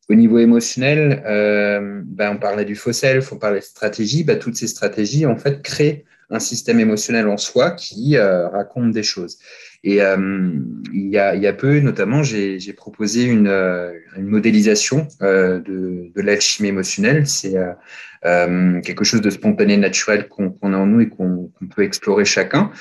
[0.10, 4.24] au niveau émotionnel, euh, ben, on parlait du faux self, on parlait de stratégie.
[4.24, 8.92] Ben, toutes ces stratégies, en fait, créent un système émotionnel en soi qui euh, raconte
[8.92, 9.38] des choses.
[9.84, 10.52] Et euh,
[10.94, 15.60] il, y a, il y a peu, notamment, j'ai proposé une, euh, une modélisation euh,
[15.60, 17.28] de, de l'alchimie émotionnelle.
[17.28, 17.56] C'est
[18.26, 22.72] euh, quelque chose de spontané, naturel qu'on a en nous et qu'on peut explorer chacun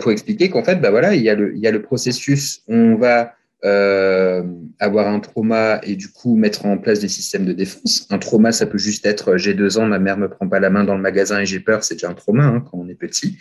[0.00, 2.62] pour expliquer qu'en fait, bah voilà, il y, a le, il y a le processus.
[2.68, 3.32] On va
[3.64, 4.42] euh,
[4.78, 8.06] avoir un trauma et du coup mettre en place des systèmes de défense.
[8.08, 10.60] Un trauma, ça peut juste être euh, j'ai deux ans, ma mère me prend pas
[10.60, 12.88] la main dans le magasin et j'ai peur, c'est déjà un trauma hein, quand on
[12.88, 13.36] est petit,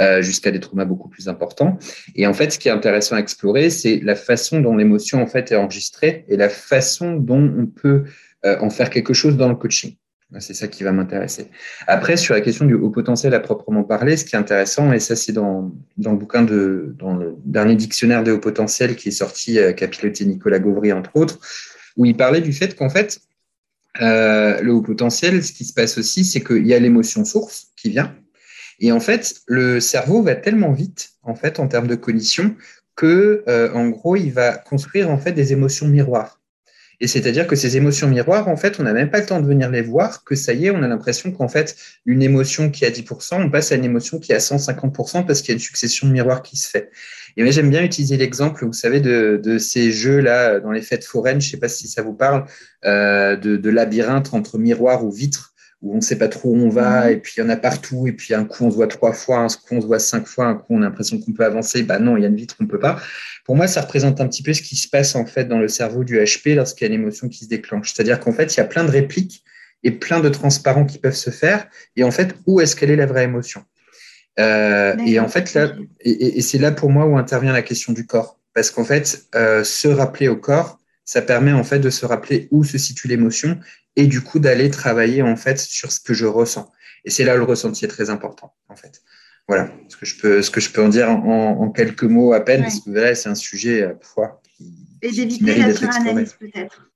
[0.00, 1.78] euh, jusqu'à des traumas beaucoup plus importants.
[2.14, 5.26] Et en fait, ce qui est intéressant à explorer, c'est la façon dont l'émotion en
[5.26, 8.04] fait est enregistrée et la façon dont on peut
[8.44, 9.96] en faire quelque chose dans le coaching.
[10.40, 11.50] C'est ça qui va m'intéresser.
[11.86, 15.00] Après, sur la question du haut potentiel à proprement parler, ce qui est intéressant, et
[15.00, 16.94] ça c'est dans, le bouquin de,
[17.46, 21.38] dernier dictionnaire des hauts potentiels qui est sorti, euh, qu'a piloté Nicolas Gauvry, entre autres,
[21.96, 23.20] où il parlait du fait qu'en fait,
[24.02, 27.68] euh, le haut potentiel, ce qui se passe aussi, c'est qu'il y a l'émotion source
[27.74, 28.14] qui vient.
[28.80, 32.54] Et en fait, le cerveau va tellement vite, en fait, en termes de cognition,
[32.96, 36.37] que, euh, en gros, il va construire, en fait, des émotions miroirs.
[37.00, 39.46] Et c'est-à-dire que ces émotions miroirs, en fait, on n'a même pas le temps de
[39.46, 41.76] venir les voir, que ça y est, on a l'impression qu'en fait,
[42.06, 45.50] une émotion qui a 10%, on passe à une émotion qui a 150% parce qu'il
[45.50, 46.90] y a une succession de miroirs qui se fait.
[47.36, 51.40] Et moi, j'aime bien utiliser l'exemple, vous savez, de, ces jeux-là dans les fêtes foraines,
[51.40, 52.46] je ne sais pas si ça vous parle,
[52.84, 55.47] euh, de, de labyrinthe entre miroirs ou vitres
[55.80, 57.12] où on ne sait pas trop où on va, mhm.
[57.12, 59.12] et puis il y en a partout, et puis un coup on se voit trois
[59.12, 61.44] fois, un coup on se voit cinq fois, un coup on a l'impression qu'on peut
[61.44, 63.00] avancer, bah non, il y a une vitre, on ne peut pas.
[63.44, 65.68] Pour moi, ça représente un petit peu ce qui se passe en fait dans le
[65.68, 67.94] cerveau du HP lorsqu'il y a une émotion qui se déclenche.
[67.94, 69.44] C'est-à-dire qu'en fait, il y a plein de répliques
[69.84, 72.96] et plein de transparents qui peuvent se faire, et en fait, où est-ce qu'elle est
[72.96, 73.62] la vraie émotion?
[74.40, 77.92] Euh, et en fait, là, et, et c'est là pour moi où intervient la question
[77.92, 78.38] du corps.
[78.54, 82.48] parce qu'en fait, euh, se rappeler au corps, ça permet en fait de se rappeler
[82.50, 83.58] où se situe l'émotion
[83.98, 86.70] et du coup d'aller travailler en fait sur ce que je ressens.
[87.04, 89.02] Et c'est là où le ressenti est très important en fait.
[89.48, 92.40] Voilà ce que je peux, ce que je peux en dire en, quelques mots à
[92.40, 94.42] peine, parce que là, c'est un sujet euh, parfois.
[95.00, 96.90] Et d'éviter la suranalyse peut-être.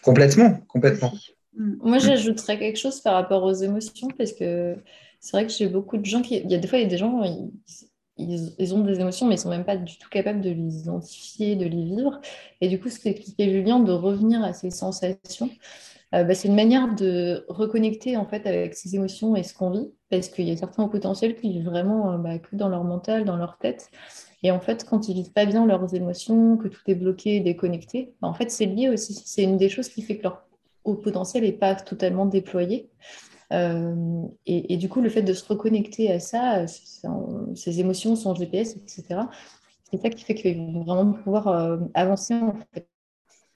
[0.00, 1.12] Complètement, complètement.
[1.54, 1.74] Mm.
[1.82, 4.74] Moi, j'ajouterais quelque chose par rapport aux émotions, parce que
[5.20, 6.38] c'est vrai que j'ai beaucoup de gens qui.
[6.38, 7.22] Il y a des fois, il y a des gens,
[8.16, 10.78] ils, ont des émotions, mais ils ne sont même pas du tout capables de les
[10.78, 12.22] identifier, de les vivre.
[12.62, 15.50] Et du coup, ce qu'expliquait Julien, de revenir à ces sensations,
[16.14, 19.70] euh, bah, c'est une manière de reconnecter en fait avec ces émotions et ce qu'on
[19.70, 22.84] vit, parce qu'il y a certains potentiels qui vivent vraiment euh, bah, que dans leur
[22.84, 23.90] mental, dans leur tête.
[24.42, 28.14] Et en fait, quand ils vivent pas bien leurs émotions, que tout est bloqué, déconnecté,
[28.20, 29.14] bah, en fait, c'est lié aussi.
[29.14, 30.44] C'est une des choses qui fait que leur
[30.84, 32.88] haut potentiel n'est pas totalement déployé.
[33.52, 38.76] Euh, et, du coup, le fait de se reconnecter à ça, ces émotions, son GPS,
[38.76, 39.20] etc.,
[39.90, 42.34] c'est ça qui fait qu'il va vraiment pouvoir avancer.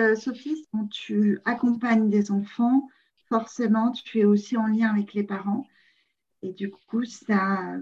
[0.00, 2.88] Euh, Sophie, quand tu accompagnes des enfants,
[3.28, 5.66] forcément, tu es aussi en lien avec les parents.
[6.42, 7.74] Et du coup, ça,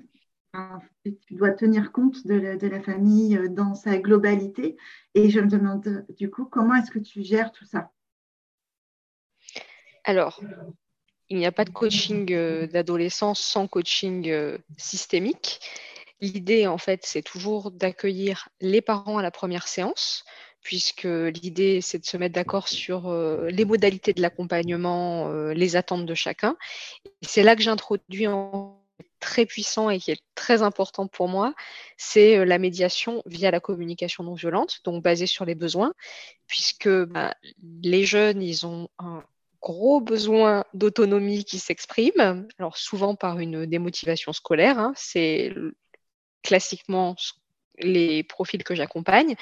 [1.05, 4.77] tu dois tenir compte de la, famille dans sa globalité.
[5.15, 7.93] Et je me demande, du coup, comment est-ce que tu gères tout ça?
[10.03, 10.43] Alors,
[11.29, 15.61] il n'y a pas de coaching euh, d'adolescence sans coaching euh, systémique.
[16.21, 20.25] L'idée, en fait, c'est toujours d'accueillir les parents à la première séance,
[20.69, 21.05] puisque
[21.43, 26.15] l'idée, c'est de se mettre d'accord sur euh, les modalités de l'accompagnement, les attentes de
[26.15, 26.59] chacun.
[27.23, 28.75] C'est là que j'introduis un
[29.19, 31.55] très puissant et qui est très important pour moi,
[31.97, 35.95] c'est la médiation via la communication non violente, donc basée sur les besoins,
[36.47, 37.35] puisque bah,
[37.83, 39.25] les jeunes, ils ont un
[39.63, 45.55] gros besoin d'autonomie qui s'exprime, alors souvent par une démotivation scolaire, hein, c'est
[46.43, 47.17] classiquement
[47.81, 49.35] les profils que j'accompagne,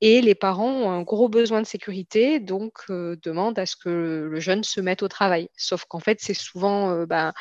[0.00, 4.28] et les parents ont un gros besoin de sécurité, donc euh, demandent à ce que
[4.30, 5.48] le jeune se mette au travail.
[5.56, 7.32] Sauf qu'en fait, c'est souvent euh, bah,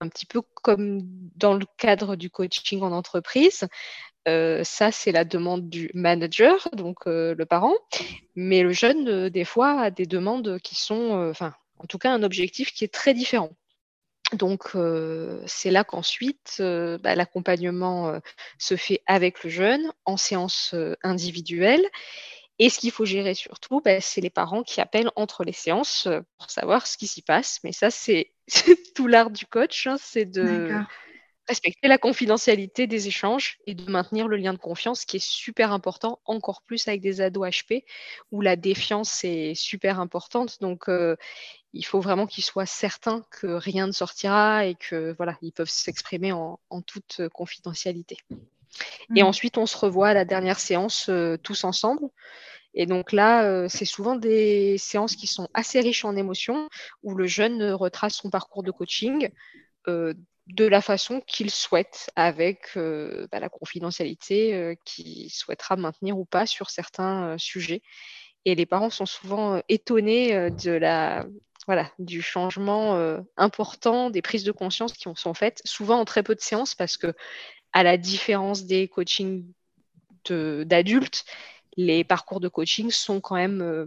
[0.00, 1.00] un petit peu comme
[1.36, 3.66] dans le cadre du coaching en entreprise.
[4.28, 7.74] Euh, ça, c'est la demande du manager, donc le parent.
[8.34, 12.22] Mais le jeune, des fois, a des demandes qui sont, enfin, en tout cas, un
[12.22, 13.50] objectif qui est très différent.
[14.32, 18.18] Donc, euh, c'est là qu'ensuite, euh, bah, l'accompagnement euh,
[18.58, 21.86] se fait avec le jeune en séance individuelle.
[22.58, 26.08] Et ce qu'il faut gérer surtout, bah, c'est les parents qui appellent entre les séances
[26.38, 27.60] pour savoir ce qui s'y passe.
[27.62, 28.32] Mais ça, c'est
[28.96, 30.70] tout l'art du coach, hein, c'est de
[31.46, 35.70] respecter la confidentialité des échanges et de maintenir le lien de confiance qui est super
[35.70, 37.84] important, encore plus avec des ados HP
[38.32, 40.60] où la défiance est super importante.
[40.60, 40.88] Donc,
[41.76, 45.68] il faut vraiment qu'ils soient certains que rien ne sortira et que voilà, ils peuvent
[45.68, 48.18] s'exprimer en, toute confidentialité.
[49.14, 49.26] Et mmh.
[49.26, 52.08] ensuite, on se revoit à la dernière séance euh, tous ensemble.
[52.74, 56.68] Et donc là, euh, c'est souvent des séances qui sont assez riches en émotions,
[57.02, 59.30] où le jeune retrace son parcours de coaching
[59.88, 60.12] euh,
[60.48, 66.70] de la façon qu'il souhaite, avec bah, la confidentialité qu'il souhaitera maintenir ou pas sur
[66.70, 67.82] certains sujets.
[68.44, 71.26] Et les parents sont souvent étonnés de la,
[71.66, 76.22] voilà, du changement euh, important, des prises de conscience qui sont faites souvent en très
[76.22, 77.14] peu de séances parce que,
[77.72, 79.44] à la différence des coachings
[80.28, 81.24] d'adultes,
[81.76, 83.86] les parcours de coaching sont quand même euh,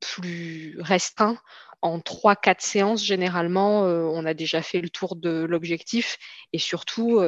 [0.00, 1.38] plus restreints.
[1.82, 6.18] En 3-4 séances, généralement, euh, on a déjà fait le tour de l'objectif
[6.52, 7.20] et surtout,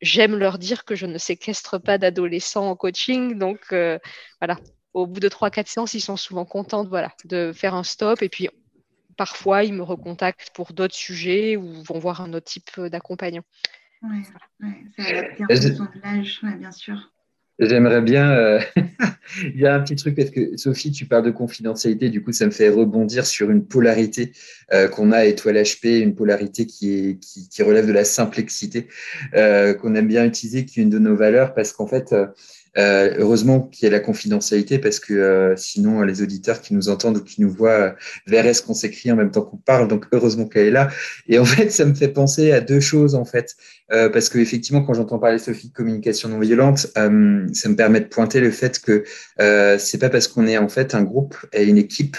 [0.00, 3.38] j'aime leur dire que je ne séquestre pas d'adolescents en coaching.
[3.38, 4.58] Donc, voilà,
[4.94, 8.28] au bout de 3-4 séances, ils sont souvent contents voilà, de faire un stop et
[8.28, 8.48] puis
[9.16, 13.42] parfois, ils me recontactent pour d'autres sujets ou vont voir un autre type d'accompagnant.
[14.02, 14.22] Oui,
[14.98, 15.36] ouais,
[16.58, 17.12] bien sûr.
[17.58, 18.32] J'aimerais bien.
[18.32, 18.60] Euh,
[19.54, 22.08] il y a un petit truc parce que Sophie, tu parles de confidentialité.
[22.08, 24.32] Du coup, ça me fait rebondir sur une polarité
[24.72, 28.88] euh, qu'on a à Étoile HP, une polarité qui, est, qui, relève de la simplexité,
[29.34, 32.14] euh, qu'on aime bien utiliser, qui est une de nos valeurs parce qu'en fait,
[32.78, 36.88] euh, heureusement qu'il y a la confidentialité parce que euh, sinon les auditeurs qui nous
[36.88, 37.90] entendent ou qui nous voient euh,
[38.26, 39.88] verraient ce qu'on s'écrit en même temps qu'on parle.
[39.88, 40.88] Donc heureusement qu'elle est là.
[41.28, 43.56] Et en fait, ça me fait penser à deux choses en fait,
[43.92, 48.00] euh, parce que effectivement, quand j'entends parler Sophie de communication non violente, ça me permet
[48.00, 49.04] de pointer le fait que
[49.78, 52.16] c'est pas parce qu'on est en fait un groupe et une équipe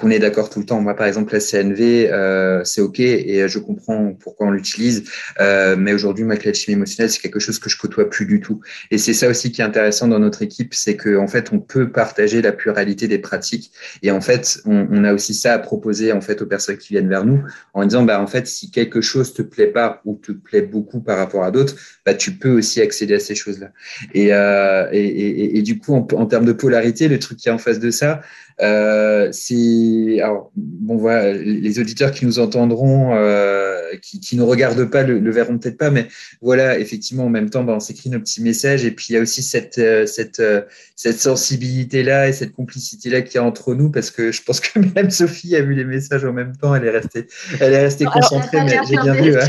[0.00, 0.80] qu'on est d'accord tout le temps.
[0.80, 5.04] Moi, par exemple, la CNV, c'est ok et je comprends pourquoi on l'utilise,
[5.38, 8.60] mais aujourd'hui, ma clé émotionnelle, c'est quelque chose que je côtoie plus du tout.
[8.90, 11.60] Et c'est ça aussi qui est intéressant dans notre équipe, c'est qu'en en fait, on
[11.60, 13.72] peut partager la pluralité des pratiques.
[14.02, 17.08] Et en fait, on, a aussi ça à proposer en fait aux personnes qui viennent
[17.08, 17.42] vers nous
[17.74, 21.00] en disant, bah, en fait, si quelque chose te plaît pas ou te plaît beaucoup
[21.00, 21.74] par rapport à d'autres,
[22.04, 23.70] bah, tu peux aussi accéder à ces choses-là.
[24.14, 27.52] Et, euh, et, et, du coup, en, en, termes de polarité, le truc qui est
[27.52, 28.20] en face de ça,
[28.62, 34.88] euh, c'est alors bon voilà les auditeurs qui nous entendront euh, qui, qui nous regardent
[34.90, 36.08] pas le, le verront peut-être pas mais
[36.40, 39.16] voilà effectivement en même temps bah, on s'écrit nos petits messages et puis il y
[39.16, 40.62] a aussi cette euh, cette euh,
[40.96, 44.42] cette sensibilité là et cette complicité là qu'il y a entre nous parce que je
[44.42, 47.26] pense que même Sophie a vu les messages en même temps elle est restée
[47.60, 49.46] elle est restée concentrée mais j'ai bien vu hein.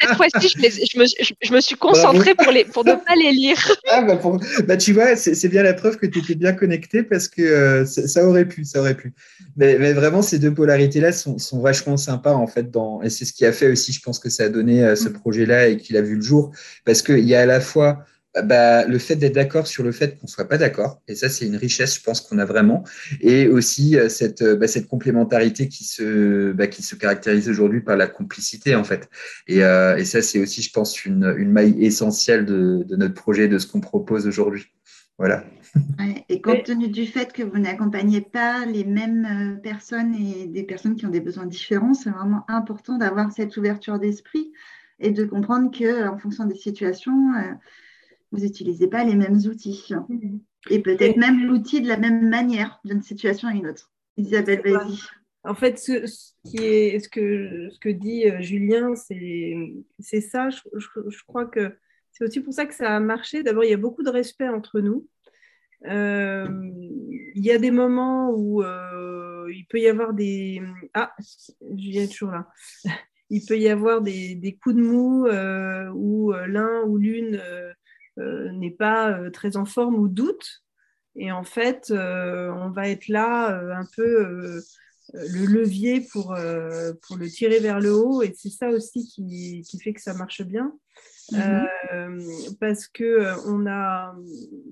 [0.00, 3.14] cette fois-ci je, je, me, je, je, me suis concentrée pour les pour ne pas
[3.16, 3.58] les lire
[3.90, 7.02] ah bah, pour, bah tu vois c'est bien la preuve que tu étais bien connecté
[7.02, 9.12] parce que euh, ça aurait pu, ça aurait pu.
[9.56, 13.24] Mais, mais vraiment, ces deux polarités-là sont, sont, vachement sympas, en fait, dans, et c'est
[13.24, 15.12] ce qui a fait aussi, je pense que ça a donné euh, ce mm.
[15.14, 16.52] projet-là et qu'il a vu le jour,
[16.84, 18.04] parce qu'il y a à la fois
[18.44, 21.46] bah, le fait d'être d'accord sur le fait qu'on soit pas d'accord, et ça, c'est
[21.46, 22.84] une richesse, je pense qu'on a vraiment,
[23.20, 27.80] et aussi euh, cette, euh, bah, cette complémentarité qui se, bah, qui se caractérise aujourd'hui
[27.80, 29.08] par la complicité, en fait.
[29.46, 33.14] Et, euh, et ça, c'est aussi, je pense, une, une maille essentielle de, de notre
[33.14, 34.66] projet, de ce qu'on propose aujourd'hui.
[35.18, 35.44] Voilà.
[35.98, 40.62] Ouais, et compte tenu du fait que vous n'accompagnez pas les mêmes personnes et des
[40.62, 44.52] personnes qui ont des besoins différents, c'est vraiment important d'avoir cette ouverture d'esprit
[45.00, 47.32] et de comprendre que en fonction des situations,
[48.30, 49.90] vous n'utilisez pas les mêmes outils.
[50.08, 50.38] Mmh.
[50.68, 53.90] Et peut-être même l'outil de la même manière d'une situation à une autre.
[54.18, 54.98] Isabelle, vas-y.
[55.44, 60.50] En fait, ce, ce, qui est, ce, que, ce que dit Julien, c'est ça.
[60.50, 61.72] Je, je, je, crois que
[62.16, 63.42] c'est aussi pour ça que ça a marché.
[63.42, 65.06] D'abord, il y a beaucoup de respect entre nous.
[65.86, 66.48] Euh,
[67.34, 70.62] il y a des moments où euh, il peut y avoir des.
[70.94, 71.14] Ah,
[71.76, 72.48] Julien est toujours là.
[73.30, 77.38] il peut y avoir des, des coups de mou euh, où l'un ou l'une
[78.16, 80.62] n'est pas très en forme ou doute.
[81.16, 84.62] Et en fait, on va être là un peu
[85.12, 86.34] le levier pour,
[87.02, 88.22] pour le tirer vers le haut.
[88.22, 90.72] Et c'est ça aussi qui, qui, fait que ça marche bien.
[91.32, 91.38] Mmh.
[91.92, 92.20] Euh,
[92.60, 94.14] parce que euh, on a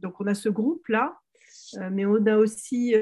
[0.00, 1.18] donc on a ce groupe là,
[1.78, 2.94] euh, mais on a aussi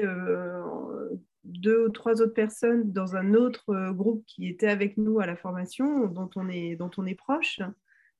[1.43, 5.35] deux ou trois autres personnes dans un autre groupe qui était avec nous à la
[5.35, 7.59] formation, dont on est, dont on est proche.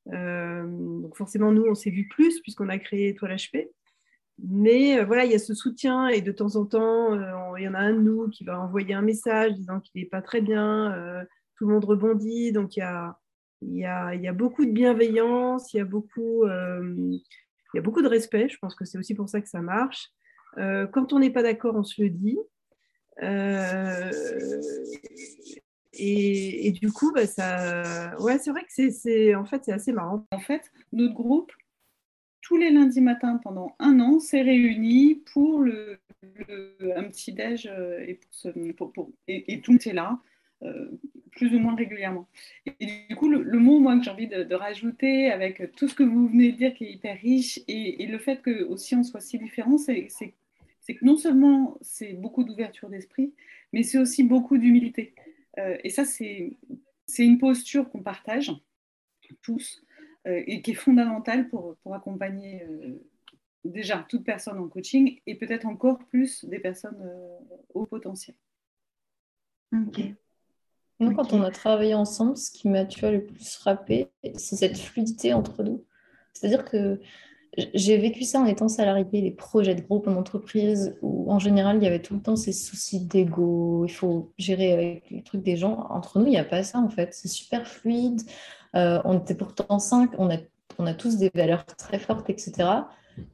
[0.05, 3.69] Donc forcément, nous, on s'est vu plus puisqu'on a créé Étoile HP.
[4.43, 7.73] Mais voilà, il y a ce soutien et de temps en temps, il y en
[7.73, 11.25] a un de nous qui va envoyer un message disant qu'il n'est pas très bien.
[11.55, 12.51] tout le monde rebondit.
[12.51, 13.17] Donc il y a,
[13.67, 17.21] il y a, beaucoup de bienveillance, il y a beaucoup, il
[17.73, 18.49] y a beaucoup de respect.
[18.49, 20.09] Je pense que c'est aussi pour ça que ça marche.
[20.55, 22.37] quand on n'est pas d'accord, on se le dit.
[23.21, 24.11] Euh,
[25.93, 30.25] et, du coup, bah, ça, ouais, c'est vrai que c'est, en fait, c'est assez marrant.
[30.31, 31.51] En fait, notre groupe,
[32.41, 38.15] tous les lundis matins pendant un an, s'est réuni pour un petit déj euh, et,
[38.15, 40.19] pour ce, pour, pour, et, tout est là.
[40.63, 40.89] Euh,
[41.31, 42.27] plus ou moins régulièrement.
[42.79, 46.03] Et, du coup, le, mot moi, que j'ai envie de, rajouter avec tout ce que
[46.03, 49.19] vous venez de dire qui est hyper riche et, le fait que aussi on soit
[49.19, 53.33] si différents, c'est que non seulement c'est beaucoup d'ouverture d'esprit,
[53.73, 55.15] mais c'est aussi beaucoup d'humilité.
[55.57, 56.55] Euh, et ça, c'est
[57.17, 58.51] une posture qu'on partage
[59.41, 59.83] tous
[60.27, 62.63] euh, et qui est fondamentale pour, accompagner
[63.65, 67.11] déjà toute personne en coaching et peut-être encore plus des personnes
[67.73, 68.35] au potentiel.
[69.73, 70.13] Ok.
[71.11, 75.63] Quand on a travaillé ensemble, ce qui m'a le plus frappé, c'est cette fluidité entre
[75.63, 75.83] nous.
[76.33, 76.99] C'est-à-dire que
[77.73, 81.77] j'ai vécu ça en étant salarié, les projets de groupe en entreprise, où en général,
[81.77, 85.43] il y avait tout le temps ces soucis d'ego, il faut gérer avec les trucs
[85.43, 85.85] des gens.
[85.89, 87.13] Entre nous, il n'y a pas ça, en fait.
[87.13, 88.21] C'est super fluide.
[88.75, 90.37] Euh, on était pourtant cinq, on a,
[90.79, 92.53] on a tous des valeurs très fortes, etc.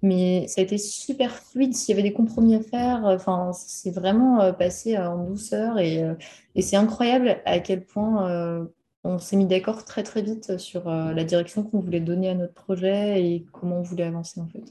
[0.01, 1.73] Mais ça a été super fluide.
[1.73, 5.80] S'il y avait des compromis à faire, enfin, c'est vraiment euh, passé en douceur.
[5.80, 6.15] Et, euh,
[6.55, 8.67] et c'est incroyable à quel point
[9.03, 12.36] on s'est mis d'accord très très vite sur euh, la direction qu'on voulait donner à
[12.36, 14.63] notre projet et comment on voulait avancer en fait.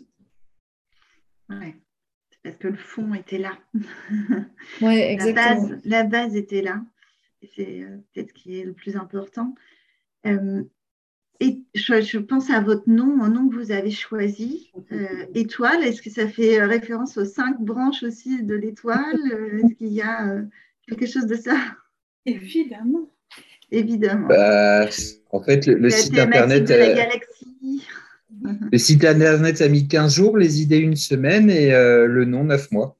[1.48, 1.76] Ouais,
[2.42, 3.59] parce que le fond était là.
[4.82, 5.44] Ouais, exactement.
[5.44, 6.82] La base, la base était là.
[7.54, 9.54] C'est euh, peut-être ce qui est le plus important.
[10.26, 10.62] Euh,
[11.41, 15.84] et je, je, pense à votre nom, au nom que vous avez choisi, euh, étoile.
[15.84, 19.20] Est-ce que ça fait référence aux cinq branches aussi de l'étoile?
[19.62, 20.43] Est-ce qu'il y a
[20.89, 21.57] quelque chose de ça?
[22.26, 23.09] Évidemment
[23.70, 24.28] évidemment.
[24.28, 24.89] Bah,
[25.30, 26.70] en fait, le, le site internet.
[26.70, 26.95] Euh,
[28.72, 32.45] le site internet a mis 15 jours, les idées une semaine et euh, le nom
[32.45, 32.97] 9 mois.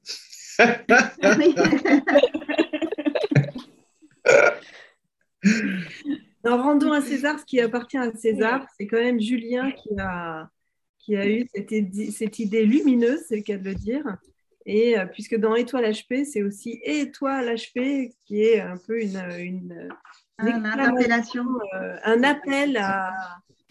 [6.49, 8.65] non, rendons à César ce qui appartient à César.
[8.77, 10.49] C'est quand même Julien qui a,
[10.97, 11.47] qui a eu
[12.11, 14.03] cette, idée lumineuse, c'est le cas de le dire.
[14.65, 19.89] Et puisque dans Étoile HP, c'est aussi Étoile HP qui est un peu une, une,
[20.39, 21.45] une appellation.
[22.03, 23.13] un appel à,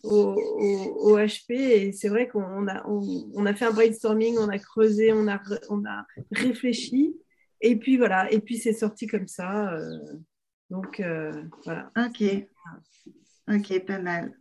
[0.04, 1.52] au, HP.
[1.52, 5.40] Et c'est vrai qu'on a, on, a fait un brainstorming, on a creusé, on a,
[5.68, 7.16] on a réfléchi.
[7.60, 9.72] Et puis voilà, et puis c'est sorti comme ça.
[9.72, 9.88] Euh,
[10.70, 11.32] donc euh,
[11.64, 11.90] voilà.
[11.96, 12.22] Ok,
[13.48, 14.32] ok, pas mal.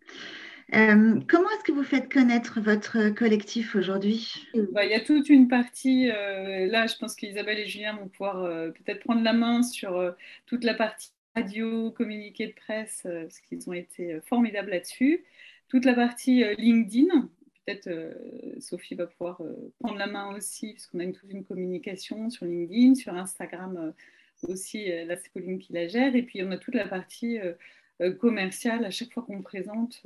[0.74, 4.48] Euh, comment est-ce que vous faites connaître votre collectif aujourd'hui?
[4.74, 8.44] Bah, Il y a toute une partie, là je pense qu'Isabelle et Julien vont pouvoir
[8.74, 10.14] peut-être prendre la main sur
[10.46, 15.24] toute la partie radio, communiqué de presse, parce qu'ils ont été formidables là-dessus
[15.68, 17.30] toute la partie euh, LinkedIn.
[17.66, 18.14] Peut-être euh,
[18.60, 22.30] Sophie va pouvoir euh, prendre la main aussi, parce qu'on a une, toute une communication
[22.30, 23.94] sur LinkedIn, sur Instagram
[24.44, 24.88] aussi.
[25.06, 26.16] Là, c'est Pauline qui la gère.
[26.16, 27.40] Et puis, on a toute la partie
[28.20, 30.04] commerciale à chaque fois qu'on présente,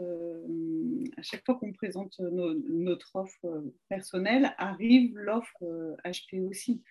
[1.18, 5.64] à chaque fois qu'on présente notre offre personnelle, arrive l'offre
[6.06, 6.82] HP aussi.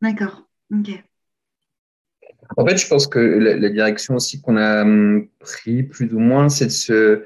[0.00, 0.48] D'accord.
[0.72, 0.90] Ok.
[2.56, 6.18] En fait, je pense que la, la direction aussi qu'on a hum, pris plus ou
[6.18, 7.24] moins, c'est de se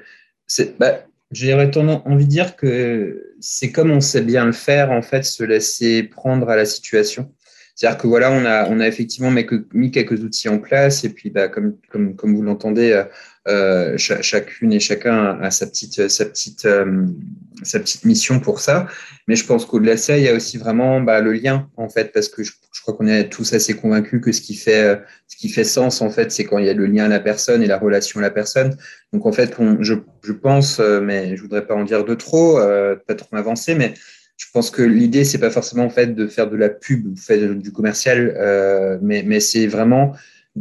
[0.77, 5.23] bah, J'aurais envie de dire que c'est comme on sait bien le faire, en fait,
[5.23, 7.33] se laisser prendre à la situation.
[7.75, 11.29] C'est-à-dire que voilà, on a, on a effectivement mis quelques outils en place et puis,
[11.29, 13.03] bah, comme, comme, comme vous l'entendez, euh,
[13.49, 17.05] euh chacune et chacun a sa petite, sa petite, euh,
[17.63, 18.87] sa petite mission pour ça.
[19.27, 21.89] Mais je pense qu'au-delà de ça, il y a aussi vraiment bah, le lien, en
[21.89, 24.95] fait, parce que je, crois qu'on est tous assez convaincus que ce qui fait, euh,
[25.27, 27.19] ce qui fait sens, en fait, c'est quand il y a le lien à la
[27.19, 28.77] personne et la relation à la personne.
[29.11, 32.95] Donc, en fait, je, je, pense, mais je voudrais pas en dire de trop, euh,
[32.95, 33.95] pas trop m'avancer, mais
[34.37, 37.55] je pense que l'idée, c'est pas forcément en fait de faire de la pub, faire
[37.55, 40.13] du commercial, euh, mais, mais c'est vraiment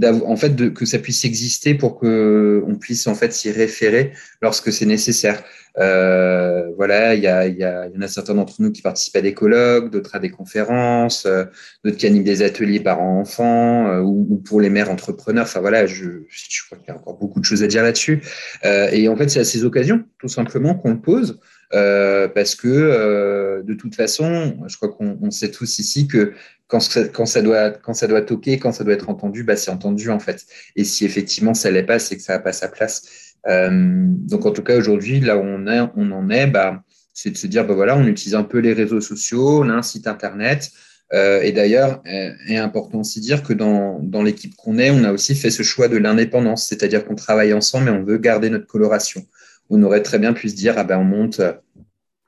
[0.02, 4.12] en fait de, que ça puisse exister pour que on puisse en fait s'y référer
[4.42, 5.42] lorsque c'est nécessaire.
[5.78, 9.16] Euh, voilà, il y, a, y a, y en a certains d'entre nous qui participent
[9.16, 11.44] à des colloques, d'autres à des conférences, euh,
[11.84, 15.44] d'autres qui animent des ateliers parents-enfants euh, ou, ou, pour les mères entrepreneurs.
[15.44, 18.22] Enfin voilà, je, je crois qu'il y a encore beaucoup de choses à dire là-dessus.
[18.64, 21.40] Euh, et en fait, c'est à ces occasions, tout simplement, qu'on le pose.
[21.74, 26.32] Euh, parce que euh, de toute façon, je crois qu'on sait tous ici que
[26.68, 30.46] quand ça, doit toquer, quand ça doit être entendu, bah c'est entendu en fait.
[30.76, 33.34] Et si effectivement ça l'est pas, c'est que ça n'a pas sa place.
[33.48, 33.70] Euh,
[34.08, 37.66] donc en tout cas aujourd'hui, là où on en est, bah c'est de se dire
[37.66, 40.70] bah voilà, on utilise un peu les réseaux sociaux, on a un site internet.
[41.12, 45.12] Euh, et d'ailleurs, est important aussi dire que dans, dans l'équipe qu'on est, on a
[45.12, 48.66] aussi fait ce choix de l'indépendance, c'est-à-dire qu'on travaille ensemble, mais on veut garder notre
[48.66, 49.24] coloration.
[49.70, 51.40] On aurait très bien pu se dire ah ben on monte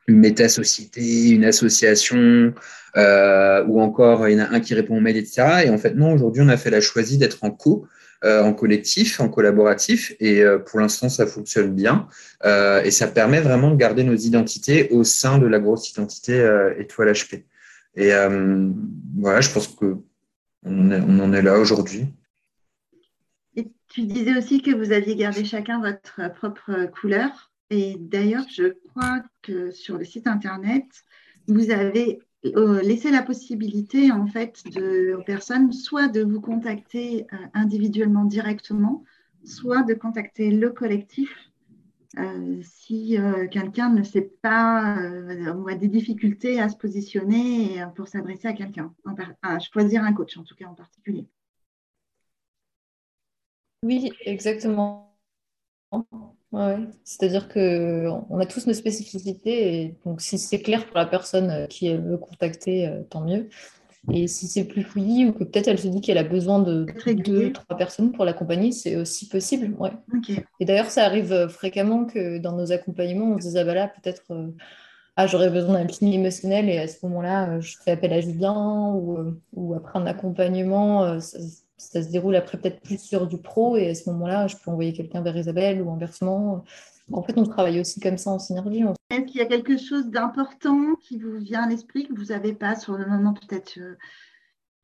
[0.08, 2.54] une méta-société, une association,
[2.96, 5.64] euh, ou encore il y en a un qui répond aux mails, etc.
[5.66, 7.86] Et en fait, non, aujourd'hui, on a fait la choisie d'être en co,
[8.24, 12.08] euh, en collectif, en collaboratif, et euh, pour l'instant, ça fonctionne bien.
[12.44, 16.40] Euh, et ça permet vraiment de garder nos identités au sein de la grosse identité
[16.40, 17.44] euh, étoile HP.
[17.96, 18.68] Et euh,
[19.18, 19.96] voilà, je pense que
[20.64, 22.06] on, est, on en est là aujourd'hui.
[23.96, 27.50] Tu disais aussi que vous aviez gardé chacun votre propre couleur.
[27.70, 30.84] Et d'ailleurs, je crois que sur le site internet,
[31.48, 37.36] vous avez euh, laissé la possibilité en fait aux personnes soit de vous contacter euh,
[37.54, 39.02] individuellement directement,
[39.44, 41.34] soit de contacter le collectif
[42.18, 43.16] euh, si
[43.50, 44.98] quelqu'un ne sait pas
[45.56, 48.92] ou a des difficultés à se positionner pour s'adresser à quelqu'un,
[49.40, 51.26] à choisir un coach en tout cas en particulier.
[53.82, 55.06] Oui, exactement.
[56.52, 59.82] Ouais, C'est-à-dire qu'on a tous nos spécificités.
[59.82, 63.48] Et donc, si c'est clair pour la personne euh, qui veut contacter, euh, tant mieux.
[64.12, 66.86] Et si c'est plus fouillis ou que peut-être elle se dit qu'elle a besoin de
[67.12, 69.74] deux, trois personnes pour l'accompagner, c'est aussi possible.
[69.78, 69.90] Ouais.
[70.60, 73.74] Et d'ailleurs, ça arrive euh, fréquemment que dans nos accompagnements, on se dise Ah, bah
[73.74, 74.22] là, peut-être.
[75.16, 78.92] ah, j'aurais besoin d'un petit émotionnel et à ce moment-là, je fais appel à Julien
[78.94, 81.38] ou, ou après un accompagnement, ça
[81.78, 84.92] se déroule après peut-être plus sur du pro et à ce moment-là, je peux envoyer
[84.92, 86.64] quelqu'un vers Isabelle ou inversement.
[87.12, 88.82] En fait, on travaille aussi comme ça en synergie.
[89.10, 92.52] Est-ce qu'il y a quelque chose d'important qui vous vient à l'esprit que vous n'avez
[92.52, 93.96] pas sur le moment peut-être euh,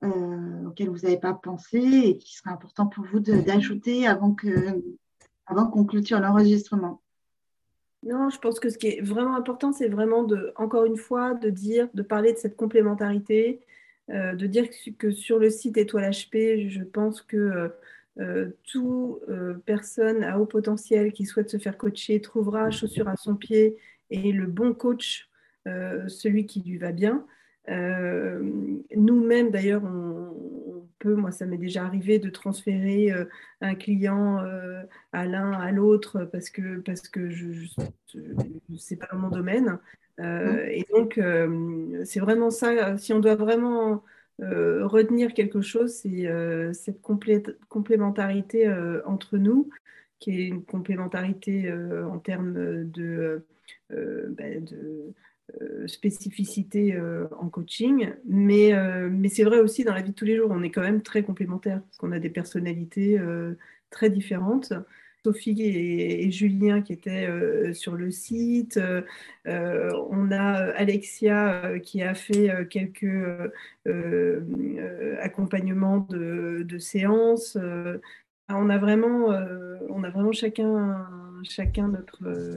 [0.05, 4.83] euh auquel vous n'avez pas pensé et qui serait important pour vous d'ajouter avant que
[5.47, 7.03] avant qu'on clôture l'enregistrement?
[8.05, 11.35] Non, je pense que ce qui est vraiment important, c'est vraiment de, encore une fois,
[11.35, 13.61] de dire, de parler de cette complémentarité,
[14.11, 14.67] euh, de dire
[14.99, 17.69] que sur le site Étoile HP, je pense que euh,
[18.19, 19.21] euh, toute
[19.65, 23.79] personne à haut potentiel qui souhaite se faire coacher trouvera chaussure à son pied
[24.11, 25.31] et le bon coach,
[25.65, 27.25] celui qui lui va bien.
[27.69, 33.13] Nous-mêmes, d'ailleurs, on, peut, moi ça m'est déjà arrivé de transférer
[33.61, 34.39] un client
[35.13, 37.67] à l'un, à l'autre, parce que, parce que je
[38.69, 39.79] ne sais pas mon domaine.
[40.19, 41.21] et donc,
[42.05, 44.03] c'est vraiment ça, si on doit vraiment
[44.39, 46.29] retenir quelque chose, c'est
[46.73, 48.73] cette complémentarité
[49.05, 49.69] entre nous
[50.23, 53.45] qui est une complémentarité euh, en termes de,
[53.91, 55.15] euh, ben, de euh,
[55.87, 56.99] spécificité
[57.39, 58.73] en coaching, mais,
[59.11, 61.03] mais c'est vrai aussi dans la vie de tous les jours, on est quand même
[61.03, 63.21] très complémentaires, parce qu'on a des personnalités
[63.91, 64.73] très différentes.
[65.25, 67.29] Sophie et, Julien qui étaient
[67.75, 68.81] sur le site.
[69.47, 73.53] on a Alexia qui a fait quelques
[75.21, 77.57] accompagnements de, de séances.
[78.55, 81.07] On a vraiment, euh, on a vraiment chacun,
[81.43, 82.57] chacun notre, euh,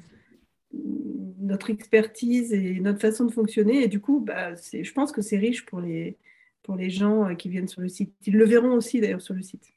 [1.46, 3.84] notre expertise et notre façon de fonctionner.
[3.84, 6.18] Et du coup, bah, je pense que c'est riche pour les,
[6.64, 8.14] pour les gens euh, qui viennent sur le site.
[8.26, 9.72] Ils le verront aussi d'ailleurs sur le site.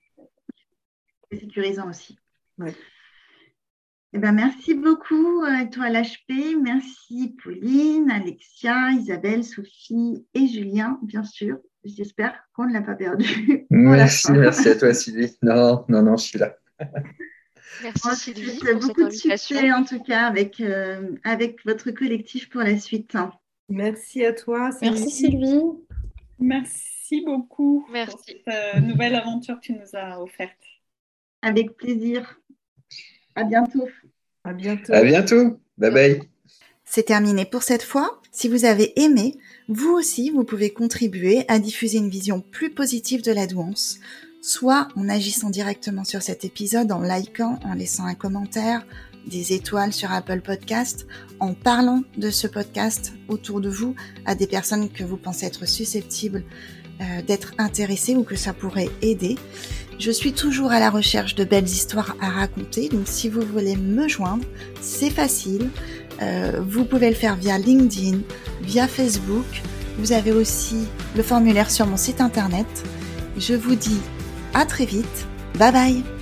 [1.30, 2.18] C'est sécurisant aussi.
[4.14, 6.56] Eh ben, merci beaucoup, toi l'HP.
[6.62, 11.58] Merci Pauline, Alexia, Isabelle, Sophie et Julien, bien sûr.
[11.84, 13.66] J'espère qu'on ne l'a pas perdu.
[13.70, 15.36] Merci, merci à toi Sylvie.
[15.42, 16.56] Non, non, non, je suis là.
[17.82, 18.60] Merci Sylvie.
[18.80, 23.16] beaucoup de succès en tout cas avec, euh, avec votre collectif pour la suite.
[23.68, 24.70] Merci à toi.
[24.80, 25.60] Merci Sylvie.
[26.38, 28.10] Merci beaucoup merci.
[28.10, 30.56] pour cette euh, nouvelle aventure que tu nous as offerte.
[31.42, 32.40] Avec plaisir.
[33.34, 33.88] À bientôt.
[34.44, 34.92] À bientôt.
[34.92, 35.60] À bientôt.
[35.76, 36.20] Bye bye.
[36.84, 38.20] C'est terminé pour cette fois.
[38.32, 39.36] Si vous avez aimé,
[39.68, 44.00] vous aussi, vous pouvez contribuer à diffuser une vision plus positive de la douance,
[44.40, 48.84] soit en agissant directement sur cet épisode, en likant, en laissant un commentaire,
[49.26, 51.06] des étoiles sur Apple Podcast,
[51.40, 55.66] en parlant de ce podcast autour de vous à des personnes que vous pensez être
[55.66, 56.44] susceptibles
[57.00, 59.36] euh, d'être intéressées ou que ça pourrait aider.
[59.98, 63.76] Je suis toujours à la recherche de belles histoires à raconter, donc si vous voulez
[63.76, 64.44] me joindre,
[64.80, 65.70] c'est facile.
[66.22, 68.20] Euh, vous pouvez le faire via LinkedIn,
[68.62, 69.62] via Facebook.
[69.98, 70.86] Vous avez aussi
[71.16, 72.66] le formulaire sur mon site internet.
[73.36, 74.00] Je vous dis
[74.54, 75.26] à très vite.
[75.58, 76.17] Bye bye